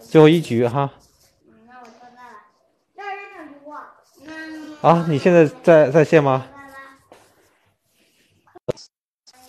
[0.00, 0.90] 最后一局哈。
[4.80, 6.46] 啊，你现在在在线吗？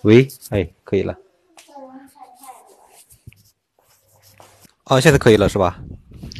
[0.02, 1.14] 喂，哎，可以了。
[4.84, 5.78] 啊，现在可以了是吧？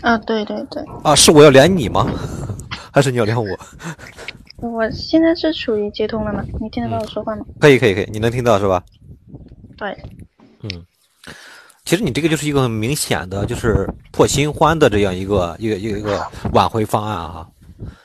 [0.03, 0.83] 啊，对对对。
[1.03, 2.07] 啊，是我要连你吗？
[2.93, 3.47] 还是你要连我？
[4.57, 6.43] 我现在是处于接通了吗？
[6.61, 7.45] 你听得到我说话吗？
[7.61, 8.83] 可以可以可以，你能听到是吧？
[9.77, 9.95] 对。
[10.63, 10.87] 嗯，
[11.87, 17.47] 其实你这个就是一个很明显的，就是破新欢的这样一个一个一个一个挽回方案啊。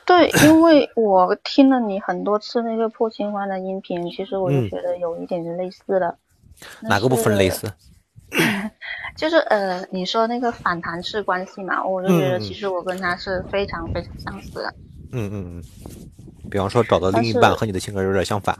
[0.06, 6.16] 对，因为我听了你很多次那个破新欢的音频，其实我就觉得有一点点类似的。
[6.80, 7.72] 哪个部分类似？
[9.16, 14.72] 就是呃，你说那个反弹式关系嘛，我就觉得其实我跟他是非常非常相似的。
[15.10, 15.64] 嗯嗯嗯。
[16.48, 18.56] 比方说找到另一半和你的性格有点相反。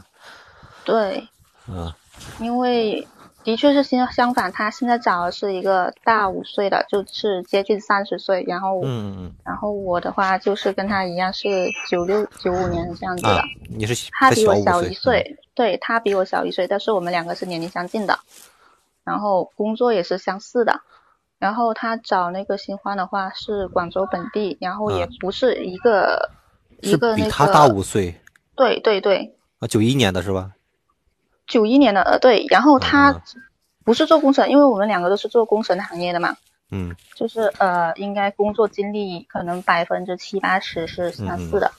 [0.84, 1.22] 对。
[1.68, 1.92] 嗯。
[2.40, 3.06] 因为
[3.44, 13.42] 的确是相相反，他现在找的是一个大五岁的，就是接近三十岁，然后嗯嗯然后我的话就是跟他一样是九六九五年这样子的。
[13.68, 18.18] 你是他比我小一岁，对他比我小一岁，但是我们两个是年龄相近的。
[19.04, 20.80] 然后工作也是相似的，
[21.40, 26.30] 然后他找那个新欢的话是广州本地，然后也不是一个
[26.80, 28.14] 一个比他大五岁。
[28.54, 29.34] 对对对。
[29.58, 30.52] 啊，九一年的是吧？
[31.46, 33.22] 九一年的呃对，然后他
[33.84, 36.36] 不是做工程，因为我们两个都是做工程行业的嘛。
[36.70, 36.94] 嗯。
[37.14, 41.70] 就是呃，应该工作经历可能百分之七八十是相似的。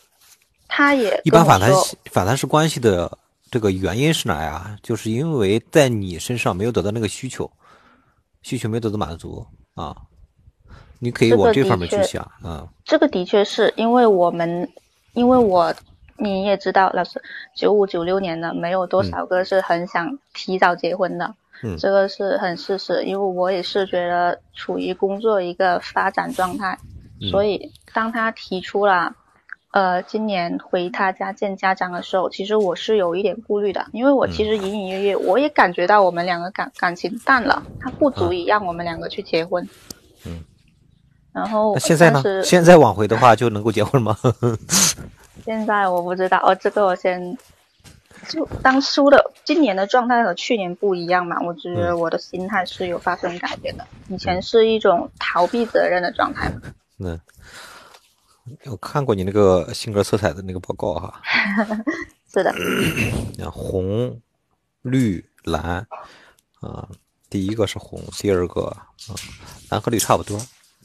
[0.67, 1.72] 他也一般反弹
[2.11, 3.17] 反弹式关系的。
[3.52, 4.75] 这个原因是哪呀？
[4.81, 7.47] 就是因为在你身上没有得到那个需求，
[8.41, 9.95] 需求没有得到满足啊。
[10.97, 12.67] 你可以往这方面去想啊。
[12.84, 14.67] 这个的确是因为我们，
[15.14, 15.72] 因为我
[16.17, 17.22] 你也知道，老师
[17.56, 21.33] 九五九六年的没有多少个是很想提早结婚的，
[21.64, 23.03] 嗯，这个是很事实。
[23.03, 26.78] 因为我也是觉得处于工作一个发展状态，
[27.31, 29.16] 所以当他提出了。
[29.72, 39.68] 呃，今年回他家见家长的时候，其实我是有一点顾虑的，因为我其实隐隐约约我也感觉到我们两个感感情淡了，他不足以让我们两个去结婚。
[40.28, 40.44] 嗯。
[41.34, 42.22] 然后那现在呢？
[42.44, 44.16] 现在挽回的话就能够结婚吗？
[45.46, 47.38] 现在我不知道哦，这个我先
[48.30, 56.62] 就当初的今年的状态和去年不一样嘛，我觉得我的心态是有发生改变的，以前是一种逃避责任的状态嘛。
[57.00, 57.20] 嗯。
[58.66, 61.22] 我看过你那个性格色彩的那个报告哈，
[62.34, 62.54] 是的，
[63.50, 64.20] 红、
[64.82, 65.88] 绿、蓝，
[66.60, 66.86] 啊，
[67.30, 69.16] 第一个是红，第二个啊，
[69.70, 70.38] 蓝和绿差不多。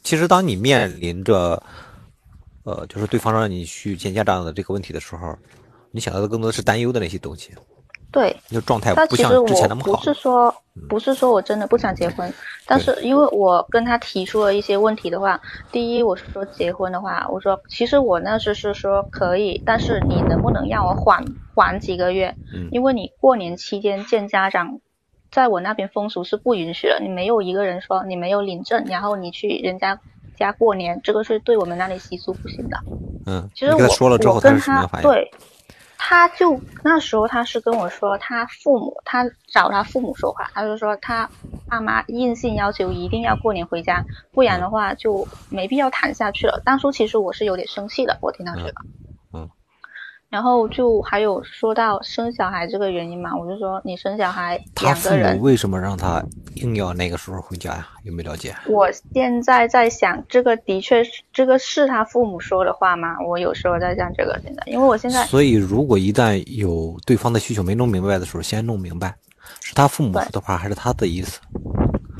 [0.05, 1.61] 其实当你面临着，
[2.63, 5.35] 呃，就是对方让你去见家长的这个问题的时候，
[5.91, 7.51] 你想到的更多的是担忧的那些东西。
[8.11, 9.91] 对，就状态不像之前那么好。
[9.91, 10.53] 不是说，
[10.89, 12.33] 不是说我真的不想结婚，
[12.65, 15.39] 但是因为我跟他提出了一些问题的话，
[15.71, 22.35] 第一我是说结婚的话，我说其实我那时是说可以，但是你能不能让我缓缓几个月？
[22.51, 22.67] 嗯。
[22.71, 24.79] 因为你过年期间见家长，
[25.29, 30.01] 在我那边风俗是不允许的，你没有一个人说你没有领证，然后你去人家
[30.39, 32.77] 家过年，这个是对我们那里习俗不行的。
[33.27, 33.47] 嗯。
[33.53, 35.29] 其实我我跟他对。
[36.01, 41.29] 他就那时候他是跟我说，他父母他找他父母说话，他就说他
[41.67, 46.61] 爸妈硬性要求一定要过年回家，不然的话就没必要谈下去了。
[46.63, 48.73] 当初其实我是有点生气的，我听到这个。
[50.29, 56.23] 然后就还有说到生小孩这个原因嘛，我就说你生小孩他父母为什么让他
[56.53, 57.87] 硬要那个时候回家呀？
[58.03, 58.55] 有没有了解？
[58.67, 63.15] 我现在在想，这个的确是这个是他父母说的话吗？
[63.27, 69.15] 我有时候在想这个，现在因为我现在，所以如果一旦有对方的需求没弄明白的时候，先弄明白，
[69.61, 71.39] 是他父母说的话还是他的意思？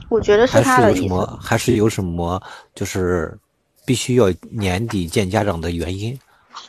[0.10, 1.02] 我觉得是他的意思。
[1.04, 1.40] 还是有什么？
[1.40, 2.42] 还是有什么？
[2.74, 3.38] 就是
[3.86, 6.18] 必须要年底见家长的原因？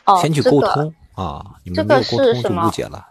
[0.05, 0.93] 哦，先去沟通。
[1.21, 1.45] 啊，
[1.75, 2.67] 这个是什么？
[2.67, 3.07] 误解了。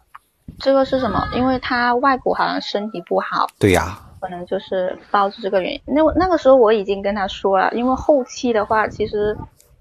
[0.58, 1.28] 这个是什么？
[1.34, 3.46] 因为他外婆好像身体不好。
[3.58, 3.98] 对呀。
[4.20, 5.80] 可能就是导致这个原因。
[5.86, 9.38] 那那个时候我已经跟他说了，因为后期的话，其实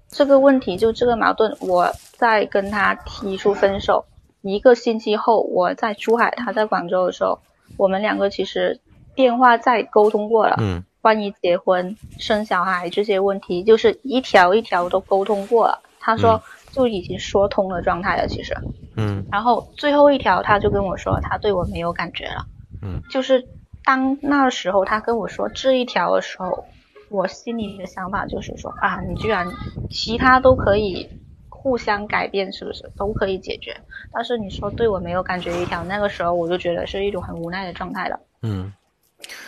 [0.08, 4.06] 这个问题就这个矛盾，我在跟他提出分手
[4.40, 7.38] 一个星期后，我在珠海，他在广州的时候，
[7.76, 8.80] 我们两个其实
[9.14, 10.56] 电话在沟通过了。
[10.60, 10.82] 嗯。
[11.02, 15.80] 关于结婚、生小孩这些问题，就是一条一条都沟通过了。
[15.98, 16.40] 他说。
[16.72, 18.56] 就已经说通了状态了，其实，
[18.96, 22.46] 嗯，然后最后一条他就跟我说他对我没有感觉了，
[22.82, 23.46] 嗯，就是
[23.84, 26.66] 当那时候他跟我说这一条的时候，
[27.08, 29.46] 我心里的想法就是说啊，你居然
[29.90, 31.08] 其他都可以
[31.48, 33.76] 互相改变，是不是都可以解决？
[34.12, 38.72] 但是你说对我没有感觉一条，那个时候我就觉得是一种很无奈的状态了，嗯，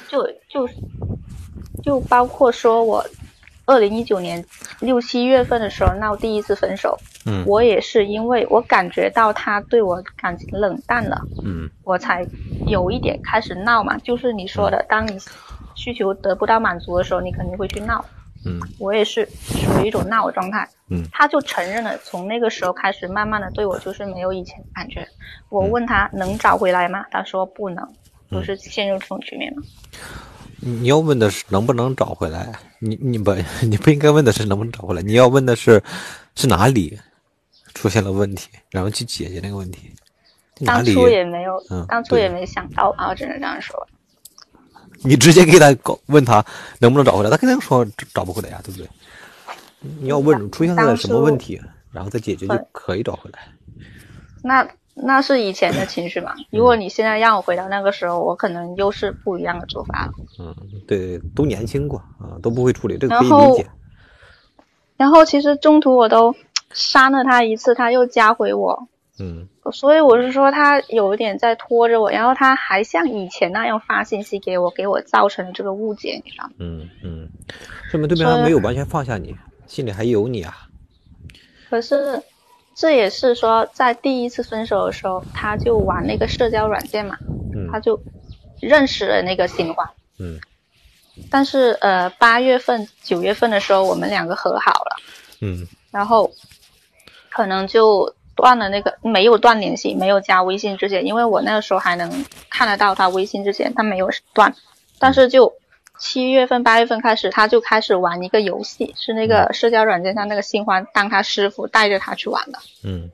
[0.09, 0.69] 就就
[1.83, 3.05] 就包括说我
[3.65, 4.45] 二零一九年
[4.81, 12.27] 六七月份的时候闹第一次分手，嗯我也是因为我感觉到他对我感情冷淡了，嗯我才
[12.67, 13.97] 有一点开始闹嘛。
[13.99, 15.19] 就是你说的，当你
[15.75, 18.05] 需求得不到满足的时候，你肯定会去闹。
[18.45, 20.69] 嗯我也是属于一种闹的状态。
[20.91, 25.07] 嗯他就承认了，从那个时候开始，慢慢的对我就是没有以前的感觉。
[25.49, 27.05] 我问他能找回来吗？
[27.11, 27.89] 他说不能，
[28.29, 29.63] 不是陷入这种局面嘛。
[30.61, 33.33] 你你要问的是能不能找回来，你你不
[33.63, 35.83] 你不应该问的是能不能找回来，你要问的是
[36.35, 36.99] 是哪里
[37.75, 39.91] 出现了问题，然后去解决那个问题。
[40.65, 43.87] 当初也没有，嗯当初也没想到吧，我只能这样说。
[45.05, 46.45] 你直接给他搞问他
[46.79, 48.89] 能不能找回来，他肯定说找找不回来呀，对不对？
[50.01, 51.61] 你要问出现了什么问题，
[51.91, 53.41] 然后再解决就可以找回来。
[54.45, 56.33] 那那是以前的情绪嘛。
[56.37, 60.13] 嗯如果你现在让我回到那个时候，我可能又是不一样的做法了。
[60.39, 60.55] 嗯，
[60.87, 63.71] 对，都年轻过啊，都不会处理，这个可以然后理解。
[64.97, 66.33] 然后其实中途我都
[66.73, 68.89] 删了他一次，他又加回我，
[69.19, 69.49] 嗯。
[69.73, 76.51] 所以我是说他有一点在拖着我，然后他还像以前那样发信息给我，给我造成了这个误解，你知道吗？
[76.59, 77.29] 嗯嗯，
[77.89, 79.37] 说明对面还没有完全放下你，
[79.69, 80.67] 心里还有你啊。
[81.71, 82.21] 可是
[82.75, 87.17] 这也是说，在第一次分手的时候，他就玩那个社交软件嘛，
[87.55, 87.71] 嗯。
[87.71, 88.03] 他就
[88.61, 89.89] 认识了那个新欢。
[90.19, 90.41] 嗯。
[91.31, 94.97] 但是呃，八月份、九月份的时候，我们两个和好了，
[95.41, 95.65] 嗯。
[95.93, 96.29] 然后
[97.33, 104.55] 可能就断了那个没有断联系，没有加微信之前，因为我那个时候还能看得到他微信之前，他没有断，
[104.99, 105.53] 但是就
[105.99, 112.59] 七月份、八月份开始，他就开始玩一个游戏，是那个社交软件上那个新欢当他师傅带着他去玩的。
[112.85, 113.11] 嗯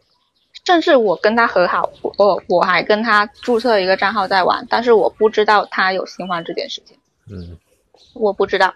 [0.64, 6.94] 甚至我跟他和好，我我还跟他注册一个账号在玩，但是我不知道他有新欢这件事情，
[7.30, 7.56] 嗯，
[8.12, 8.74] 我不知道。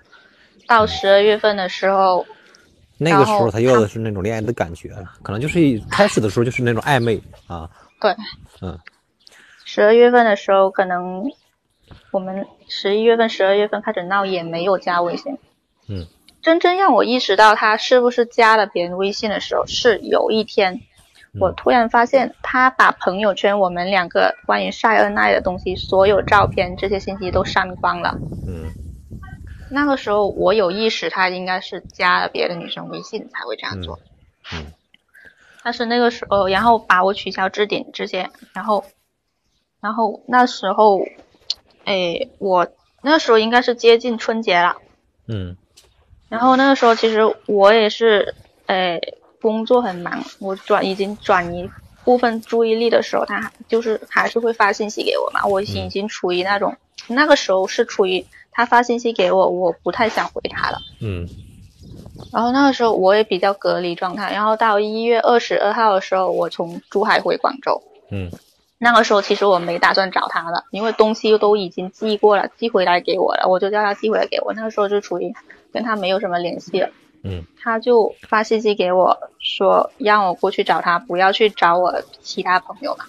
[0.66, 2.24] 到十二月份的时候，
[3.02, 4.90] 那个时候他要的是那种恋爱的感觉，
[5.22, 7.68] 可能就是一开始的时候就是那种暧昧啊。
[8.00, 8.14] 对，
[8.60, 8.78] 嗯
[9.64, 11.24] 十二月份的时候，可能
[12.10, 15.38] 我们十一月份、十二月份开始闹，也没有加微信。
[15.88, 16.06] 嗯，
[16.42, 20.80] 真正让我意识到他是不是加了别人微信的时候，是有一天，
[21.40, 28.18] 我突然发现他把朋友圈我们两个关于晒恩爱的东西，所有照片这些信息都删光了。
[28.46, 28.70] 嗯
[29.72, 33.98] 那个时候我有意识，他应该是加了别的女生微信才会这样做。
[34.52, 34.66] 嗯
[35.64, 38.84] 但是那个时候，然后把我取消置顶这些，然后，
[39.80, 41.00] 然后那时候，
[41.84, 42.66] 哎，我
[43.00, 44.76] 那时候应该是接近春节了，
[45.28, 45.56] 嗯。
[46.28, 48.34] 然后那个时候其实我也是，
[48.66, 49.00] 哎，
[49.40, 51.70] 工作很忙，我转已经转移
[52.02, 56.76] 部分注意力的时候，他还就是还是会发信息给我嘛，我已经已经处于那种、
[57.06, 60.78] 那个时候是处于他发信息给我，我不太想回他了。
[61.00, 61.28] 嗯
[62.32, 67.82] 然后那个时候我也比较隔离状态，然后到一月二十二号的时候，我从珠海回广州。
[68.10, 68.30] 嗯
[68.78, 74.52] 那个时候其实我没打算找他了，因为东西都已经寄过了，寄回来给我了，我就叫他寄回来给我。
[74.54, 75.32] 那个时候就处于
[75.72, 76.90] 跟他没有什么联系了，
[77.22, 83.04] 嗯他就发信息给我说让我过去找他，不要去找我其他朋友嘛。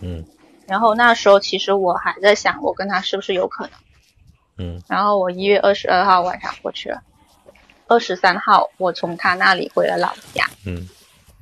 [0.00, 0.24] 嗯
[0.66, 3.72] 然后那时候其实我还在想，我跟他是不是有可能。
[4.58, 7.00] 嗯然后我一月二十二号晚上过去了，
[7.86, 10.44] 二十三号我从他那里回了老家。
[10.64, 10.88] 嗯，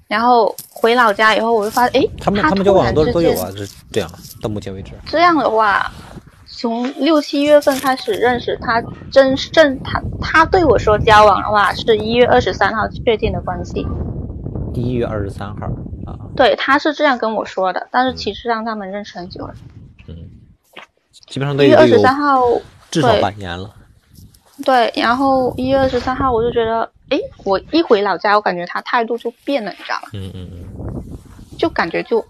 [0.08, 3.50] 然后回老家以后，我就发现，诶，他们他们交往多多久啊？
[3.56, 4.10] 是这样，
[4.42, 4.92] 到目前为止。
[5.06, 5.90] 这样的话，
[6.46, 13.86] 从六七月份开始认识他，真正他他对我说交往的话，是一月二十三号确定的关系。
[14.74, 15.66] 一月二十三号
[16.04, 19.54] 啊，对，他是这样跟我说的，但是其实让他们认识很久了。
[20.08, 20.16] 嗯，
[21.26, 22.42] 基本上都一月二十三号，
[22.94, 23.70] 至少半年了。
[24.64, 30.08] 对，然后一月二十三号我就觉得，哎，我一回老家，我感觉他态度就变了，你知道吗？
[30.12, 31.12] 嗯嗯嗯
[31.58, 32.24] 就感觉就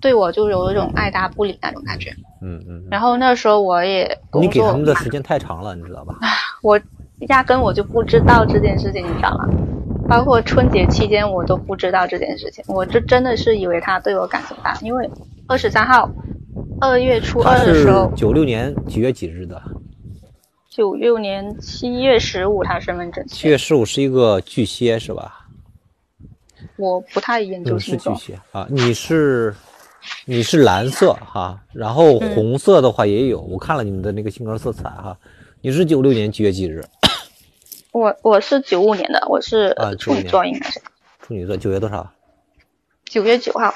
[0.00, 2.10] 对我就有一种爱答不理那种感觉。
[2.42, 2.84] 嗯嗯。
[2.90, 6.14] 然后那时候我也工你给他们的时间太长了，你知道吧？
[6.62, 6.78] 我
[7.28, 9.48] 压根我就不知道这件事情，你知道吗？
[10.08, 15.08] 包括春节期间我都不知道这件事情，我这真的是以为他对我感情大，因为
[15.46, 16.10] 二十三号，
[16.80, 19.60] 二月初二的时候，九六年几月几日的？
[20.80, 25.46] 九六年七月十五他身份证七，月十五是一个巨蟹是吧？
[26.76, 28.66] 我不太研究嗯，是巨，蟹啊。
[28.70, 29.54] 你是
[30.24, 35.14] 你是蓝色哈，然后嗯红色的话也有，我看了你们的那个性格色彩哈。
[35.60, 36.82] 你是九六年几月几日？
[37.92, 40.80] 我我是九五年的，我是啊处女座应该是
[41.20, 42.10] 处女座，九月多少？
[43.04, 43.70] 九月九号，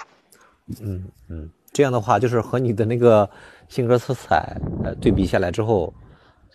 [0.81, 3.29] 嗯嗯，这样的话就是和你的那个
[3.69, 5.93] 性格色彩呃对比下来之后，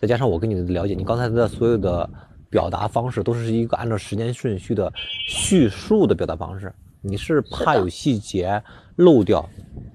[0.00, 2.08] 再加上我跟你的了解，你刚才的所有的
[2.48, 4.90] 表达方式都是一个按照时间顺序的
[5.26, 6.72] 叙述的表达方式。
[7.02, 8.62] 你是怕有细节
[8.96, 9.46] 漏掉，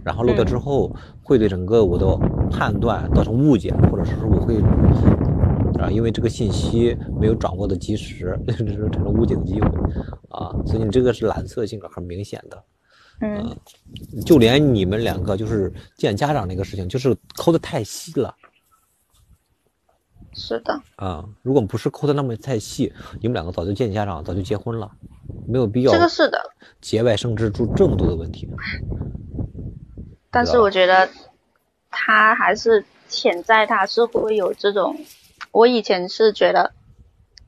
[0.04, 2.18] 然后漏掉之后会对整个我的
[2.50, 4.60] 判断造成误解，或者是说我会
[5.80, 9.68] 啊，因为这个信息没有掌握的及时， 就是产生误解的机会
[10.30, 10.50] 啊。
[10.66, 12.64] 所以你这个是蓝色性格很明显的。
[13.22, 13.56] 嗯，
[14.26, 18.36] 就连你们两个就是见家长那个事情，就是抠的太细了
[20.36, 21.24] 是的，啊！
[21.42, 24.92] 如果不是抠的那么太细，你们两个早就见家长，早就结婚了，
[25.48, 26.52] 没有必要这个是的。
[26.82, 28.48] 节外生枝出这么多的问题。
[30.30, 31.10] 但是我觉得
[31.90, 34.98] 他还是潜在他是会有这种，
[35.52, 36.74] 我以前是觉得，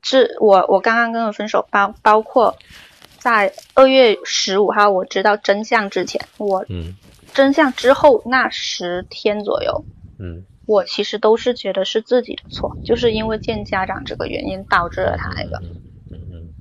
[0.01, 2.55] 是我我刚刚跟我分手，包包括
[3.19, 6.95] 在二月十五号我知道真相之前，我嗯
[7.33, 9.83] 真相之后那十天左右，
[10.17, 15.59] 嗯我其实都是觉得是自己的错，就是因为见家长这个原因导致了他那个。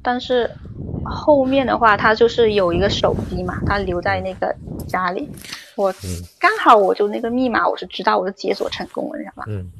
[0.03, 0.49] 但是
[1.05, 4.55] 后面的话，他就是有一个手机嘛，他留在那个
[4.87, 5.29] 家里，
[5.75, 9.45] 我嗯刚好我就那个密码我是知道，我就解锁成功了，你知道吗？
[9.49, 9.71] 嗯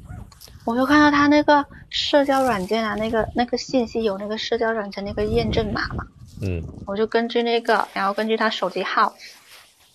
[0.65, 6.05] 我就看到他那个社交软件啊，那个那个信息有那个社交软件那个验证码嘛，
[6.41, 9.15] 嗯我就根据那个，然后根据他手机号，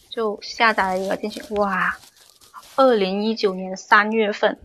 [0.09, 1.95] 就下载了一个进去，哇，
[2.76, 4.59] 二零一九年三月份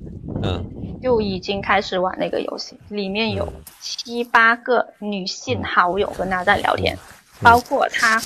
[0.43, 6.97] 嗯就已经开始玩那个游戏，里面有嗯七八个女性好友跟他在聊天，
[7.41, 8.19] 包括他，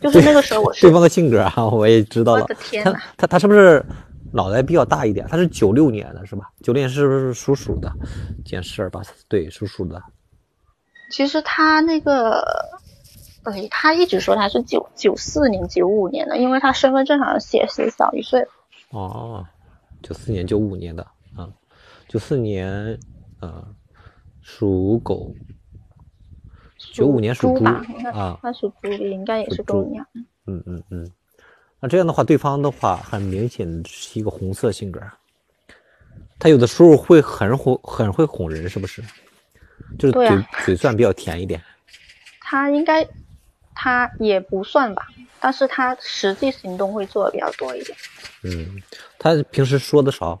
[0.00, 2.54] 就是那个时候我是对方的性格啊， 我也知道了我的。
[2.54, 3.84] 天他呐，他他是不是
[4.32, 5.26] 脑袋比较大一点？
[5.28, 6.46] 他是九六年的是吧？
[6.62, 7.92] 九六年是不是属鼠的？
[8.44, 10.02] 减十二八，对，属鼠的。
[11.10, 12.42] 其实他那个，
[13.44, 18.46] 对他一直说他是九九四年、九五年的，因为他身份证好像写是小一岁。
[18.92, 19.46] 哦，
[20.02, 21.02] 九四年、九五年的
[21.36, 21.48] 啊，
[22.08, 22.98] 九四年，
[23.40, 23.66] 呃，
[24.40, 25.34] 属狗，
[26.92, 27.64] 九五年属猪？
[28.12, 30.06] 啊，他属猪的，应该也是跟我一样。
[30.46, 31.10] 嗯嗯嗯。
[31.80, 35.00] 那这样的话，对方的话很明显是一个红色性格，
[36.38, 39.02] 他有的时候会很哄，很会哄人，是不是？
[39.98, 41.60] 就是嘴、啊嘴算比较甜一点。
[42.40, 43.08] 他应该，
[43.74, 45.08] 他也不算吧，
[45.40, 47.96] 但是他实际行动会做的比较多一点，
[48.44, 48.82] 嗯，
[49.18, 50.40] 他平时说的少，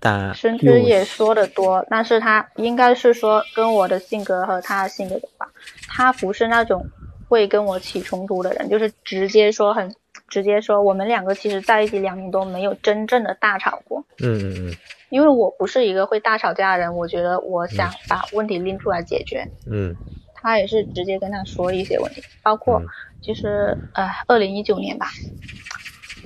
[0.00, 5.48] 但甚至也说的多，但是他应该是说跟我的性格和他的性格的话，
[5.88, 6.86] 他不是那种
[7.28, 9.94] 会跟我起冲突的人，就是直接说很
[10.28, 14.76] 直接说，我们两个其实在一起两年多没有真正的大吵过，嗯嗯嗯。
[15.10, 19.94] 因为我不是一个会大吵架的人，我觉得我想把问题拎出来解决，嗯。
[20.40, 22.86] 他也是直接跟他说一些问题，包括嗯。
[23.20, 25.77] 就是呃，二零一九年吧，一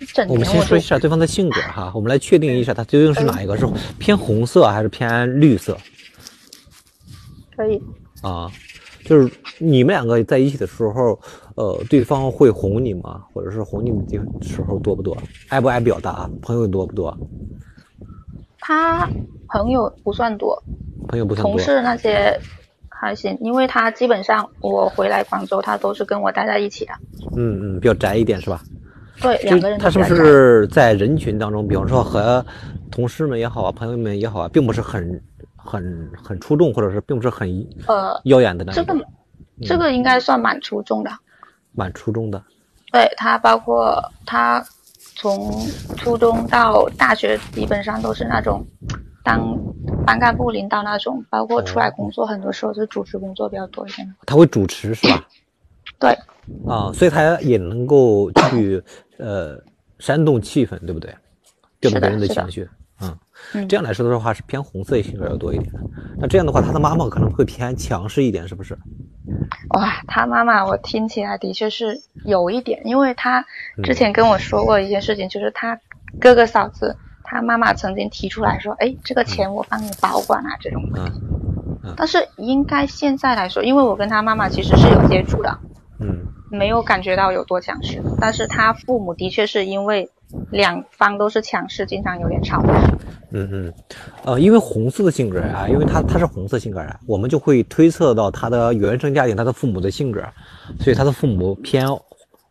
[0.06, 3.66] 整我们先说一下对方的性格哈，我们来确定一下他究竟是哪一个，是
[3.99, 5.76] 偏红色还是偏绿色
[7.56, 7.80] 可以，
[8.23, 8.50] 啊？
[9.04, 9.28] 就是
[9.59, 11.18] 你们两个在一起的时候，
[11.56, 13.23] 呃，对方会哄你吗？
[13.32, 15.16] 或者是哄你们的时候多不多？
[15.49, 16.30] 爱不爱表达？
[16.40, 17.16] 朋友多不多？
[18.61, 19.11] 他
[19.49, 20.62] 朋友不算多，
[21.09, 21.59] 朋友不算多同。
[21.59, 22.38] 事那些
[22.88, 26.92] 还行，因为他基本上我回来广州，他都是跟我待在一起的，
[27.37, 28.62] 嗯嗯，比较宅一点是吧？
[29.23, 32.45] 对，就两个人他是不是在人群当中，比方说和
[32.91, 35.23] 同事们也好啊，朋友们也好啊，并不是很
[35.57, 37.49] 很很出众，或者是并不是很
[37.87, 39.07] 呃，耀眼的那种这个，
[39.69, 41.11] 这个应该算蛮出众的。
[41.73, 42.43] 蛮出众的。
[42.91, 44.62] 对他，包括他
[45.17, 45.50] 从
[45.97, 48.67] 初中到大学，基本上都是那种
[49.25, 49.57] 当
[50.05, 54.14] 班干部、领导那种，包括出来工作，很多时候是主持工作比较多一点。
[54.26, 55.25] 他会主持是吧？
[55.99, 56.14] 对，
[56.66, 58.82] 啊，所以他也能够去
[59.18, 59.59] 呃
[59.99, 61.14] 煽动气氛，对不对？
[61.80, 62.68] 调动别人的情绪。
[63.00, 63.18] 嗯，
[63.54, 65.73] 嗯这样来说的话是偏红色性格要多一点。
[66.18, 68.78] 那这样的话，他的妈妈可能会偏强势一点，是不是？
[69.71, 73.44] 哇，他妈妈我听起来的确是有一点，因为他
[73.78, 75.78] 嗯之前跟我说过一件事情，就是他
[76.21, 80.82] 哥哥嫂子，他妈妈曾经提出来说，哎，这个钱我帮你保管啊，这种。
[80.94, 81.11] 嗯
[81.97, 85.71] 但是应该现在来说，因为我跟他妈妈其实是有接触的，嗯
[86.52, 90.09] 没有感觉到有多强势，但是他父母的确是因为
[90.50, 92.62] 两方都是强势，经常有点吵。
[93.35, 93.75] 嗯嗯，
[94.25, 100.23] 呃，因为红色的性格啊，因为他他是红色性格啊，我们就会推测到他的原生家庭，他的父母的性格，
[100.78, 101.87] 所以他的父母偏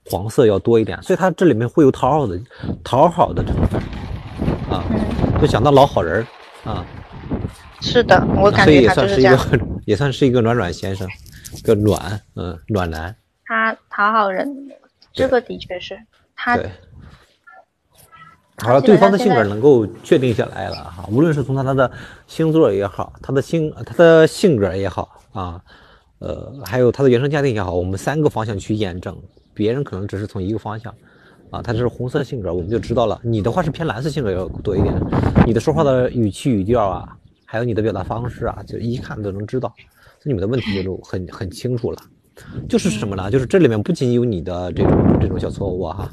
[0.10, 2.40] 黄色要多一点，所以他这里面会有讨好的
[2.84, 3.80] 讨好的成分
[4.72, 6.26] 啊，嗯，就想到老好人
[6.66, 6.84] 儿啊，
[7.80, 11.08] 是的，我感所以也觉他就算是一个是这样， 也算是一个暖暖先生，
[11.64, 13.16] 个暖嗯暖男，
[13.52, 14.48] 他讨好人，
[15.12, 16.00] 这个的确是
[16.34, 16.72] 他对，
[18.60, 21.92] 好了，对方的性格能够确定下来了哈，无论是从他他的
[22.28, 25.62] 星座也好，他的性他的性格也好啊，
[26.20, 29.22] 呃，还有他的原生家庭也好，我们三个方向去验证，
[29.54, 30.96] 别人可能只是从一个方向
[31.50, 33.20] 啊，他是红色性格，我们就知道了。
[33.22, 34.96] 你的话是偏蓝色性格要多一点，
[35.46, 39.68] 你的说话的语气语调啊，还有你的表达方式啊，就一看就能知道，
[40.22, 42.02] 所以你们的问题就很很清楚了。
[42.68, 43.30] 就是什么呢？
[43.30, 46.12] 就是这里面不仅有你的这种这种小错误啊，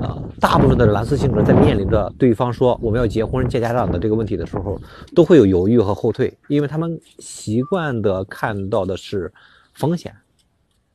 [0.00, 4.80] 啊，大部分的蓝色性格在面临着对方说我们要结婚见家长的这个问题的时候，
[5.14, 9.32] 都会有犹豫和后退，因为他们习惯的看到的是
[9.74, 10.14] 风险，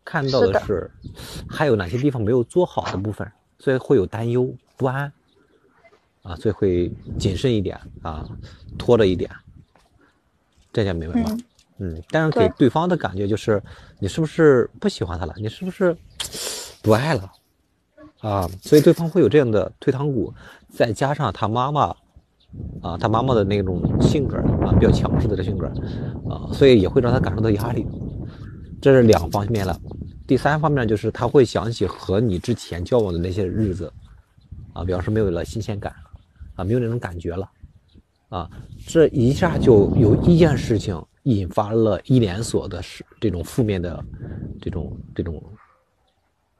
[0.03, 0.91] 看到的的是
[1.47, 3.29] 还有哪些地方没有做好的部分，
[3.59, 5.11] 所以会有担忧不安，
[6.23, 8.27] 啊，所以会谨慎一点啊，
[8.77, 9.29] 拖着一点，
[10.73, 11.29] 这下明白吗？
[11.31, 11.39] 嗯
[11.79, 13.61] 嗯，但是给对对方的感觉就是，
[13.99, 15.33] 你是不是不喜欢他了？
[15.37, 15.95] 你是不是
[16.81, 17.31] 不爱了？
[18.21, 20.33] 啊，所以对方会有这样的退堂鼓，
[20.69, 21.95] 再加上他妈妈，
[22.81, 25.67] 啊，他妈妈的那种性格啊，比较强势的这性格，
[26.29, 27.85] 啊，所以也会让他感受到压力。
[28.81, 29.77] 这是两方面了。
[30.25, 33.91] 第三方面就是他会想起和你之前交往的那些日子，
[34.73, 35.93] 啊，比方说没有了新鲜感，
[36.55, 37.47] 啊，没有那种感觉了，
[38.29, 38.49] 啊，
[38.87, 44.03] 这一下就有一件事情引发了一连锁的是这种负面的
[44.61, 45.41] 这种这种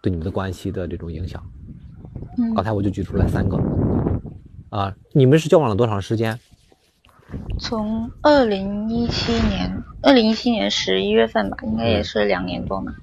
[0.02, 1.44] 对你们的关系的这种影响。
[2.38, 3.58] 嗯刚才我就举出来三个，
[4.70, 6.38] 啊，你们是交往了多长时间？
[7.60, 12.94] 从二零一七年，二零一七年十一月份吧，应该也是两年多嘛。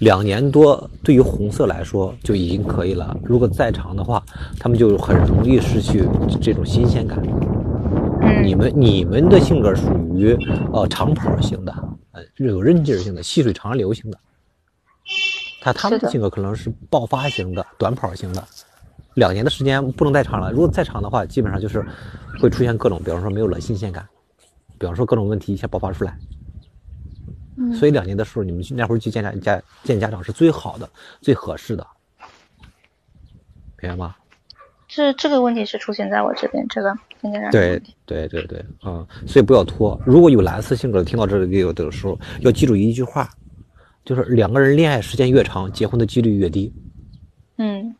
[0.00, 3.16] 两年多，对于红色来说就已经可以了。
[3.22, 4.22] 如果再长的话，
[4.58, 6.04] 他们就很容易失去
[6.40, 7.18] 这种新鲜感。
[8.40, 10.34] 嗯你们你们的性格属于
[10.72, 11.72] 呃长跑型的，
[12.12, 14.18] 呃有韧劲儿型的，细水长流型的。
[15.60, 18.42] 他他们的的性格可能是爆发型的、短跑型的。
[19.14, 21.84] 两年的时间不能再长了，如果再长的话，基本上就是
[22.40, 24.08] 会出现各种，比方说没有了新鲜感，
[24.78, 26.16] 比方说各种问题一下爆发出来。
[27.56, 30.88] 嗯所以两年的时候，你们去那会儿去见家家见家长是最好的、
[31.20, 31.86] 最合适的，
[33.82, 34.16] 明白吗？
[34.88, 36.96] 这这个问题是出现在我这边，这个
[37.50, 40.00] 对对对对，嗯，所以不要拖。
[40.06, 43.28] 如果有蓝色性格的，听到这里有的时候要记住一句话，
[44.04, 46.72] 就是两个人恋爱时间越长，结婚的几率越低
[47.58, 47.94] 嗯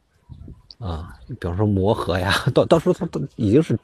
[0.79, 1.15] 啊。
[1.29, 3.79] 比方说磨合呀，到到时候他都已经是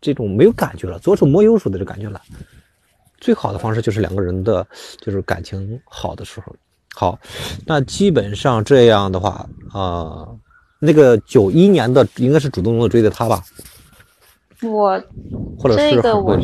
[0.00, 2.20] 这种没有感觉了，左手摸右手的这感觉了。
[3.20, 4.64] 最好的方式就是两个人的
[5.00, 6.54] 就是感情好的时候。
[6.94, 7.18] 好，
[7.66, 10.26] 那基本上这样的话啊、
[10.78, 13.42] 那个九一年的应该是主动的追的他吧，
[14.62, 15.02] 我
[15.58, 16.36] 或者是这个我。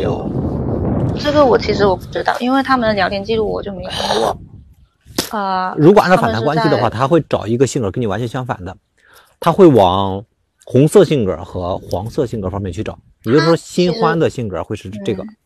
[1.18, 4.36] 这个我其实我不知道，因为他们的聊天记录我就没看过。
[5.30, 8.76] 呃，如果按照反弹关系的话，在他会找一个性格跟你完全相反的，
[9.38, 10.24] 他会往
[10.64, 12.98] 红色性格和黄色性格方面去找。
[13.22, 15.22] 也就是说，新欢的性格会是这个。
[15.22, 15.36] 嗯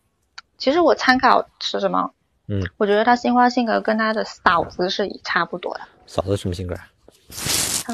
[0.57, 2.11] 其实我参考是什么？
[2.49, 6.75] 嗯，我觉得他新欢性格跟他的嫂子是差不多的，嫂子什么性格？
[6.75, 6.83] 嫂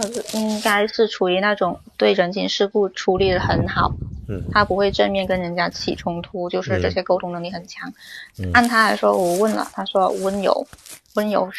[0.02, 3.92] 子应该是处于那种对人情世故处理的很好，
[4.28, 7.92] 嗯他不会正面跟人家起冲突，就是这些沟通能力很强。
[8.38, 10.66] 嗯按他来说，我问了，他说温柔、
[11.14, 11.50] 温柔、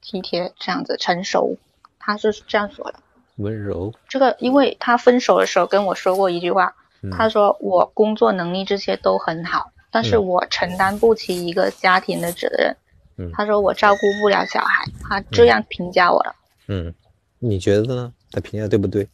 [0.00, 1.56] 体贴这样子，成熟，
[1.98, 2.98] 他是这样说的。
[3.36, 3.92] 温柔。
[4.08, 12.76] 这个，因为他分手的时候跟我说过一句话，嗯他说我工作能力这些都很好，但是嗯我承担不起一个家庭的责任。
[13.18, 16.34] 嗯他说我照顾不了小孩，他这样评价我的，
[16.68, 16.94] 嗯，
[17.38, 18.12] 你觉得呢？
[18.32, 19.08] 他评价对不对？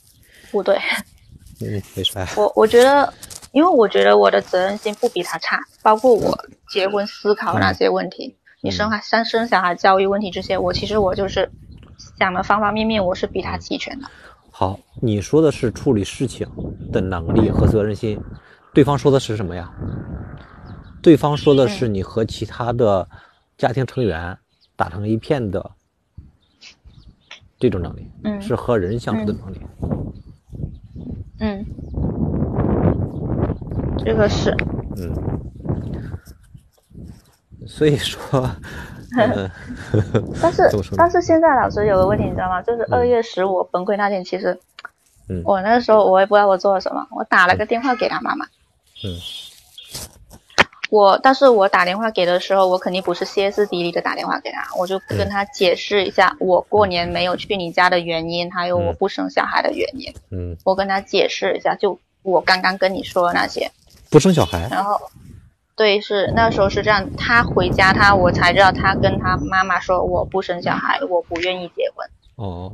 [0.50, 0.78] 不对。
[1.60, 2.26] 嗯，没啥。
[2.36, 3.12] 我我觉得，
[3.52, 6.36] 因为我觉得我的责任心不比他差，包括我
[6.70, 11.50] 结婚思考那些问题，你生孩生生小孩教育问题这些，我其实我就是
[12.18, 14.08] 想的方方面面，我是比他齐全的。
[14.50, 16.46] 好，你说的是处理事情
[16.92, 18.20] 的能力和责任心，
[18.74, 19.72] 对方说的是什么呀？
[21.00, 23.08] 对方说的是你和其他的
[23.58, 24.36] 家庭成员
[24.76, 25.70] 打成一片的
[27.62, 28.42] 这种能力，嗯。
[28.42, 29.60] 是和人相处的能力。
[31.38, 31.64] 嗯，
[34.04, 34.50] 这个是，
[34.96, 35.14] 嗯，
[37.64, 38.50] 所以说，
[39.16, 39.48] 嗯
[40.42, 42.60] 但是但是现在老师有个问题，你知道吗？
[42.62, 44.58] 就是二月十五崩溃那天，其实
[45.28, 45.40] 嗯。
[45.44, 48.44] 我那个时候我也不知道我做了什么，我打了个电话给他妈妈。
[49.04, 49.16] 嗯
[50.92, 63.70] 我，但是我打电话给的时候，我肯定不是歇斯底里的打电话给他，我就跟他解释一下我过年没有去你家的原因，还有我不生小孩的原因，嗯，我跟他解释一下，就我刚刚跟你说的那些，
[64.10, 65.00] 不生小孩，然后，
[65.74, 72.70] 对，是那时候是这样，他回家他我才知道他跟他妈妈说我不生小孩，我不愿意结婚，哦，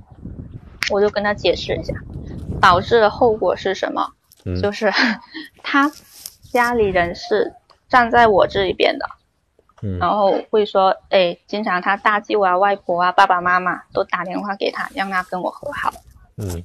[0.90, 1.94] 我就跟他解释一下，
[2.60, 4.10] 导致的后果是什么？
[4.44, 4.92] 嗯就是
[5.62, 5.92] 他
[6.50, 7.52] 家里人是
[7.88, 9.06] 站在我这一边的，
[9.82, 9.98] 嗯。
[9.98, 15.92] 然后会说，哎，经常他大舅啊、外婆啊、爸爸妈妈都打电话给他，让他跟我和好。
[16.36, 16.62] 嗯。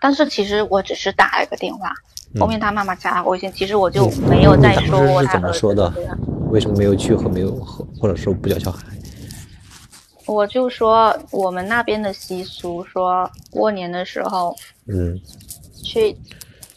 [0.00, 1.92] 但是其实我只是打了一个电话，
[2.34, 2.40] 嗯。
[2.40, 5.92] 后面他妈妈加了微信，其实我就没有再说过你当时是怎么说的
[6.50, 8.84] 为什么没有去和没有和，或者说不叫小孩？
[10.26, 14.56] 我就说我们那边的习俗，说过年的时候
[14.86, 15.20] 嗯。
[15.84, 16.16] 去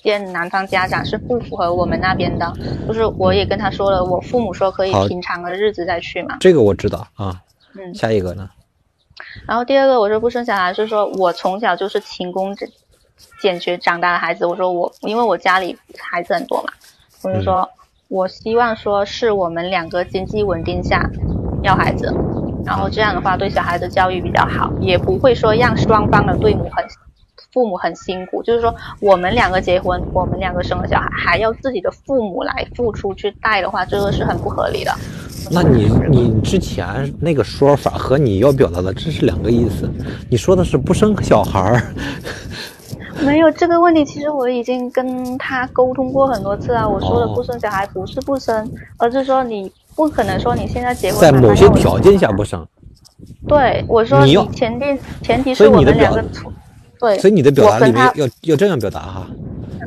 [0.04, 2.52] 见男方家长是不符合我们那边的，
[2.88, 6.38] 就是我也跟他说了，我父母说可以平常的日子再去嘛。
[6.40, 7.42] 这个我知道啊。
[7.76, 8.50] 嗯，下一个呢？
[9.46, 12.68] 然后第二个我说不生小孩是说我从小就是勤工俭
[13.42, 16.74] 俭学长大的孩子，我说我因为我家里孩子很多嘛，
[17.22, 17.70] 我就说、
[18.08, 21.08] 我希望说是我们两个经济稳定下
[21.62, 22.12] 要孩子，
[22.66, 26.84] 然后这样的话对小孩的教育比较好，也不会说让双方的对母很
[27.52, 34.92] 父母很辛苦，就是说我们两个结婚，我们两个生了小孩，还要自己的父母来付出去带的话，这个是很不合理的。
[35.52, 39.90] 那你你之前那个说法和你要表达的这是两个意思。
[40.30, 41.82] 你说的是不生小孩儿，
[43.26, 46.88] 没有这个问题，其实我已经跟他沟通过很多次啊。
[46.88, 52.64] 我说的哦不生小孩不是不生，而是说你不可能说你现在结婚在某些条件下不生，
[53.48, 56.52] 对我说你前提前提是我们两个处
[57.00, 59.28] 对，所以你的表达里面要要这样表达哈，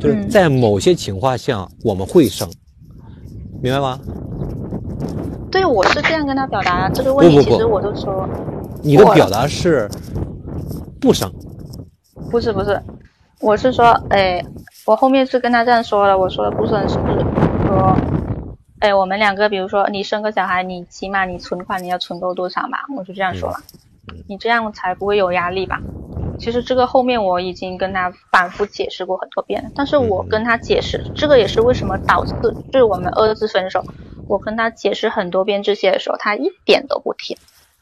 [0.01, 2.51] 就是嗯在某些情况下我们会生，
[3.61, 3.99] 明白吗？
[5.51, 8.27] 对我是这样跟他表达的这个问题，不不不其实我就说
[8.81, 9.87] 你的表达是
[10.99, 11.31] 不生，
[12.31, 12.81] 不是不是，
[13.39, 14.43] 我是说，哎，
[14.87, 16.95] 我后面是跟他这样说了，我说的不生是
[17.67, 17.95] 说，
[18.79, 23.57] 哎，我们两个比如说你生个小孩，你起码你存款你要存够多少吧，我就这样说了，
[24.27, 25.79] 你这样才不会有压力吧。
[26.37, 32.33] 其实这个后面我已经跟他反复解释过很多遍了，但是我跟他解释，这个也是为什么导致
[32.71, 33.83] 就是我们二次分手。
[34.27, 37.35] 我跟他解释很多遍这些的时候，他一点都不听，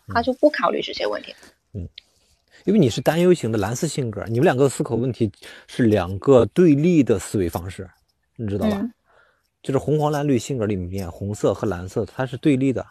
[0.08, 1.34] 他就不考虑这些问题。
[1.74, 1.88] 嗯
[2.66, 5.32] 因为你是担忧型的蓝色性格，你们两个思考问题
[5.66, 7.90] 是两个对立的思维方式，
[8.36, 8.78] 你知道吧？
[8.80, 8.94] 嗯
[9.64, 12.84] 就是红黄蓝绿性格里面，红色和蓝色它是对立的，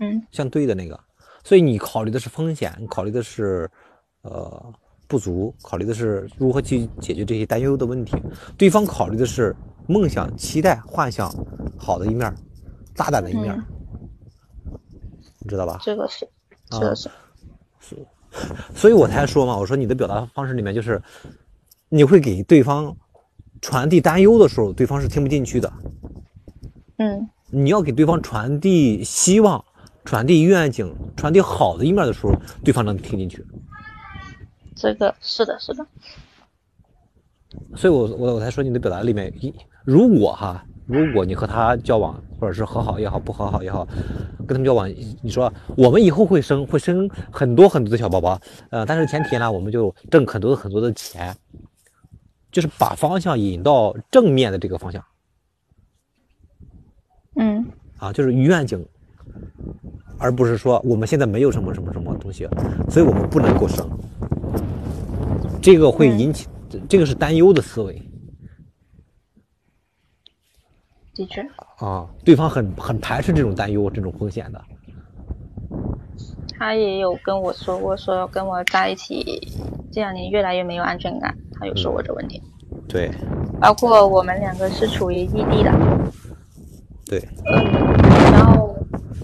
[0.00, 0.98] 嗯相对的那个，
[1.42, 3.70] 所以你考虑的是风险，你考虑的是
[4.24, 4.74] 呃
[5.06, 8.16] 不足，考虑的是如何去解决这些担忧的问题。
[8.58, 9.54] 对方考虑的是
[9.86, 11.32] 梦想、期待、幻想
[11.78, 12.34] 好的一面儿，
[12.96, 13.62] 大胆的一面
[15.40, 15.78] 你知道吧？
[15.82, 16.24] 这个是，
[16.70, 17.08] 啊这个是。
[18.74, 21.00] 所以我才说嘛，我说你的表达方式里面就是
[21.88, 22.96] 你会给对方
[23.60, 25.72] 传递担忧的时候，对方是听不进去的。
[26.96, 29.64] 嗯你要给对方传递希望、
[30.04, 32.32] 传递愿景、传递好的一面的时候，
[32.64, 33.44] 对方能听进去。
[34.74, 35.86] 这个是的，是的，
[37.76, 43.86] 所以我我我才说你的表达里面，一如果哈，如果你和他交往，或者是和好也好，不和好也好，
[44.38, 44.88] 跟他们交往，
[45.22, 51.34] 你说我们以后会生会生很多很多的小宝宝，呃，但是前提呢，我们就挣很多很多的钱，
[52.50, 55.04] 就是把方向引到正面的这个方向
[57.36, 57.64] 嗯。
[57.98, 58.84] 啊，就是愿景，
[60.18, 62.46] 而不是说我们现在没有什么什么什么东西，
[62.90, 63.88] 所以我们不能够生，
[65.64, 66.18] 这个会嗯。
[66.20, 66.46] 引起，
[66.90, 67.94] 这个是担忧的思维。
[71.14, 71.40] 的确，
[71.78, 74.62] 啊，对方很很排斥这种担忧、这种风险的。
[76.58, 79.24] 他也有跟我说过，说跟我在一起
[79.90, 82.42] 这两年越来越没有安全感，他有说过这问题。
[82.86, 83.10] 对。
[83.58, 85.72] 包括我们两个是处于异地的，
[87.06, 87.26] 对，
[88.32, 88.76] 然后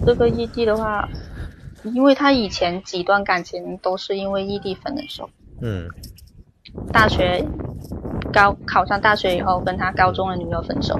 [0.03, 1.07] 这个异地的话，
[1.83, 5.29] 因为他以前几段感情都是因为异地分的手，
[5.61, 5.87] 嗯
[6.91, 7.45] 大学
[8.31, 10.97] 高考上大学以后跟他高中的女友分手，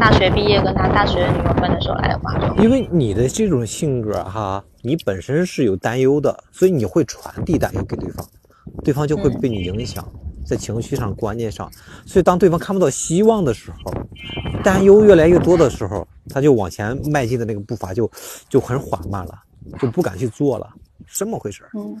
[0.00, 8.26] 大学毕业跟他大学的女友分的手来的话就因为你的这种性格哈，你本身是有担忧的，所以你会传递担忧给对方，
[8.84, 10.06] 对方就会被你影响，
[10.46, 11.70] 在情绪上、观念上。
[12.06, 13.92] 所以当对方看不到希望的时候，
[14.62, 18.10] 担忧越来越多的时候，他就往前迈进的那个步伐就
[18.48, 19.34] 就很缓慢了，
[19.78, 20.68] 就不敢去做了，
[21.06, 21.70] 是这么回事儿。
[21.74, 21.96] 嗯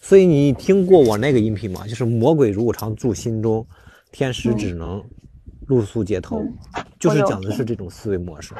[0.00, 1.86] 所以你听过我那个音频吗？
[1.86, 3.66] 就是魔鬼如果常驻心中，
[4.12, 5.02] 天使只能
[5.66, 8.54] 露宿街头，嗯就是讲的是这种思维模式。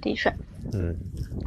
[0.00, 0.32] 的确。
[0.72, 0.96] 嗯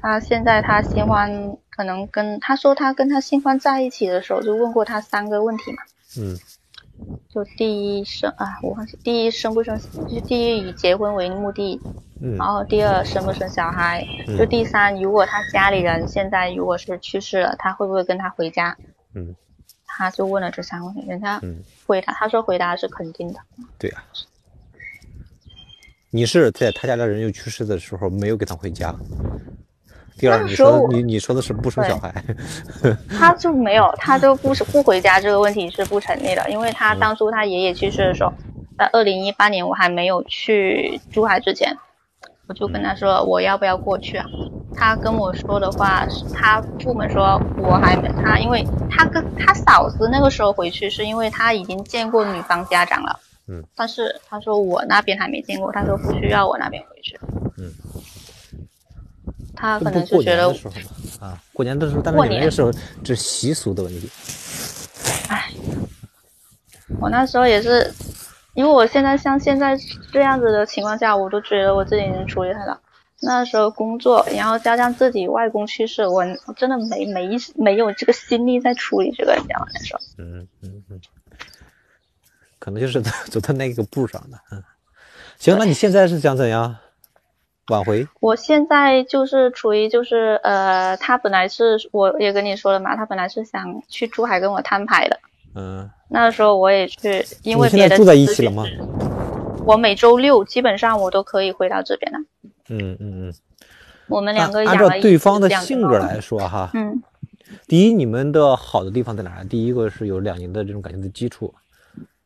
[0.02, 5.78] 他现在他新欢可能跟他说他跟他新欢在一起的时候，就问过他三个问题嘛，
[6.18, 6.38] 嗯
[7.30, 11.82] 就第一生啊，我忘记第一生不生，就第一以结婚为目的
[12.22, 18.78] 嗯然后第二生不生小孩，嗯就第三，如果他家里人现在如果是去世了，他会不会跟他回家？
[19.14, 19.36] 嗯
[19.86, 23.40] 他就问了这三个问题，人家嗯，回答，他说回答是肯定的。
[23.78, 24.04] 对呀、
[26.10, 28.94] 你是在他家的人又去世的时候没有给他回家。
[30.18, 32.14] 第二，那你说你你说的是不生小孩，
[33.18, 37.00] 他就没有，他就不是不回家这个问题是不成立的，因为他嗯。
[37.00, 38.32] 当初他爷爷去世的时候，
[38.78, 41.78] 在二零一八年我还没有去珠海之前，
[42.48, 44.26] 我就跟他说我要不要过去啊？
[44.78, 57.18] 他跟我说的话是他父母说我还没他，因为他跟他嫂子那个时候回去是因为他已经见过女方家长了，嗯，但是他说我那边还没见过，他说不需要我那边回去，
[57.58, 57.72] 嗯，
[59.56, 60.48] 他可能是觉得
[61.20, 62.72] 啊，过年的时候，但是过年你们那时候
[63.04, 64.10] 这习俗的问题，
[67.00, 67.92] 我那时候也是，
[68.54, 69.78] 因为我现在像现在
[70.12, 72.80] 这样子的情况下，我都觉得我自己能处理很了。
[73.22, 79.68] 那时候工作，然后加上自己外公去世，我我真的没没没有这个心力在处理这个，你知道吗？
[79.74, 81.02] 那时候，嗯嗯嗯，
[82.60, 84.38] 可能就是走到那个步上的。
[84.52, 84.62] 嗯，
[85.40, 86.76] 行，那你现在是想怎样
[87.68, 88.08] 挽回？
[88.20, 95.20] 我现在就是处于就是呃，他本来是我也跟你说了嘛，他本来是想去珠海跟我摊牌的。
[95.56, 98.66] 嗯，那时候我也去，因为你现别的在住在一起了吗？
[99.66, 102.20] 我每周六基本上我都可以回到这边的。
[102.70, 103.34] 嗯嗯嗯。
[104.08, 107.02] 我们两个按按照对方的性格来说哈，嗯
[107.68, 109.44] 第一，你们的好的地方在哪儿？
[109.46, 111.52] 第一个是有两年的这种感情的基础，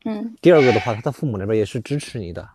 [0.04, 2.46] 嗯第二个的话，他的父母那边也是支持你的。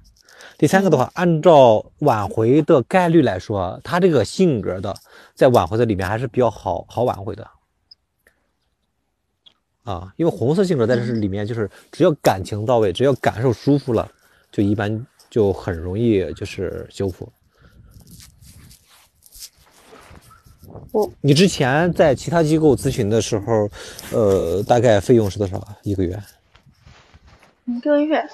[0.56, 4.94] 第三个的话，按照挽回的概率来说，他这个性格的
[5.34, 7.48] 在挽回的里面还是比较好好挽回的。
[9.82, 14.10] 啊，因为红色性格在这里面就是只要感情到位，只要感受舒服了，
[14.50, 17.30] 就一般就很容易就是修复。
[20.90, 23.68] 我你之前在其他机构咨询的时候，
[24.12, 25.76] 呃，大概费用是多少啊？
[25.82, 26.18] 一个月？
[27.66, 28.26] 一个月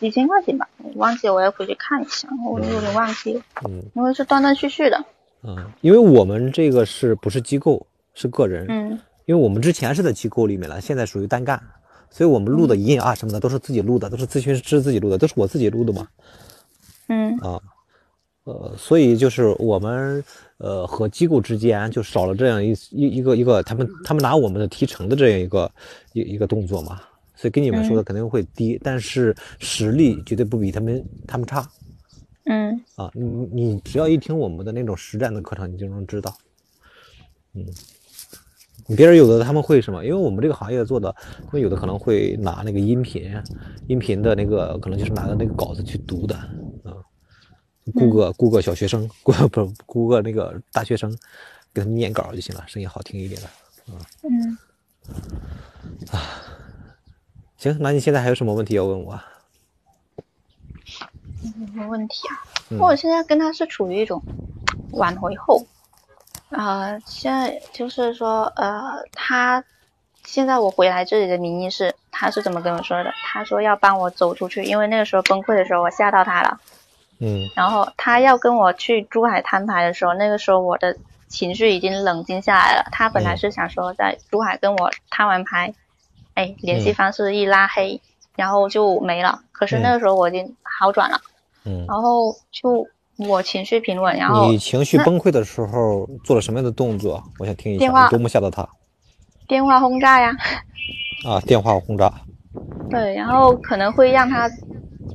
[0.00, 3.82] 几千块钱吧，我忘记了我要回去看一下，我有点忘记了，嗯。
[3.94, 5.04] 因为是断断续续的。
[5.42, 8.66] 嗯，因为我们这个是不是机构，是个人。
[8.68, 8.98] 嗯。
[9.26, 11.62] 因为我们之前是在机构里面了，现在属于单干，
[12.10, 16.08] 所以我们录的音啊什么的都是自己录的，都是咨询师自己录的，都是我自己录的嘛。
[17.08, 17.36] 嗯。
[17.38, 17.60] 啊，
[18.44, 20.24] 呃，所以就是我们
[20.56, 25.70] 呃和机构之间就少了这样一一一个一个他们他们拿我们的提成的这样一个
[26.14, 26.98] 一一个动作嘛，
[27.38, 31.64] 所以跟你们说的肯定会低，但是实力绝对不比他们他们差。
[32.46, 32.78] 嗯。
[32.96, 33.08] 啊。
[33.14, 36.36] 你你你只要一听我们的那种实战的课程，你就能知道，
[37.54, 37.64] 嗯。
[38.96, 40.02] 别人有的他们会什么？
[40.02, 41.14] 因为我们这个行业做的，
[41.46, 43.30] 他们有的可能会拿那个音频，
[43.86, 46.96] 音频的那个可能就是拿的那个稿子去读的，啊，
[47.94, 51.14] 雇个雇个小学生， 雇不是雇个那个大学生，
[51.74, 53.48] 给他们念稿就行了，声音好听一点的。
[54.22, 54.58] 嗯，
[57.58, 59.24] 行，那你现在还有什么问题要问我啊？
[60.86, 62.38] 什么问题啊？
[62.70, 64.22] 嗯我现在跟他是处于一种
[64.92, 65.66] 挽回后，
[66.50, 69.64] 呃，现在就是说，呃，他
[70.24, 73.10] 现在我回来这里的名义是，他是怎么跟我说的？
[73.24, 76.60] 他说要帮我走出去，因为那个时候崩溃的时候我吓到他了。
[77.20, 82.88] 嗯然后他要跟我去珠海摊牌的时候，那个时候我的情绪已经冷静下来了。
[82.92, 85.74] 他本来是想说在珠海跟我摊完牌，
[86.38, 88.00] 哎，联系方式一拉黑，
[88.36, 89.40] 然后就没了。
[89.50, 91.20] 可是那个时候我已经好转了，
[91.64, 97.20] 嗯，然后就我情绪平稳，然后你情绪崩溃的时候做了什么样的动作？
[97.40, 98.68] 我想听一下，电话你多么吓到他
[99.48, 100.30] 电话轰炸呀，
[101.26, 101.40] 啊！
[101.40, 102.08] 电话轰炸，
[102.88, 104.48] 对，然后可能会让他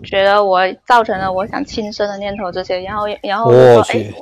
[0.03, 4.13] 觉得我造成了我想轻生的念头这些，然后然后我去，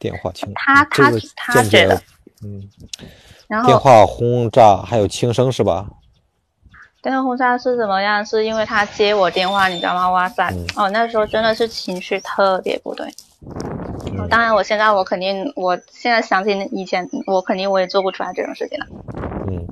[0.00, 2.02] 电话轻， 他他这个他间接觉得，
[2.42, 2.62] 嗯，
[3.48, 5.90] 然后电话轰炸还有轻生是吧？
[7.02, 8.24] 电话轰炸是怎么样？
[8.24, 10.08] 是因为他接我电话，你知道吗？
[10.10, 13.06] 哇塞，嗯哦，那时候真的是情绪特别不对。
[14.06, 18.86] 嗯当然，我现在我肯定，我现在想起以前，我肯定我也做不出来这种事情了。
[19.48, 19.66] 嗯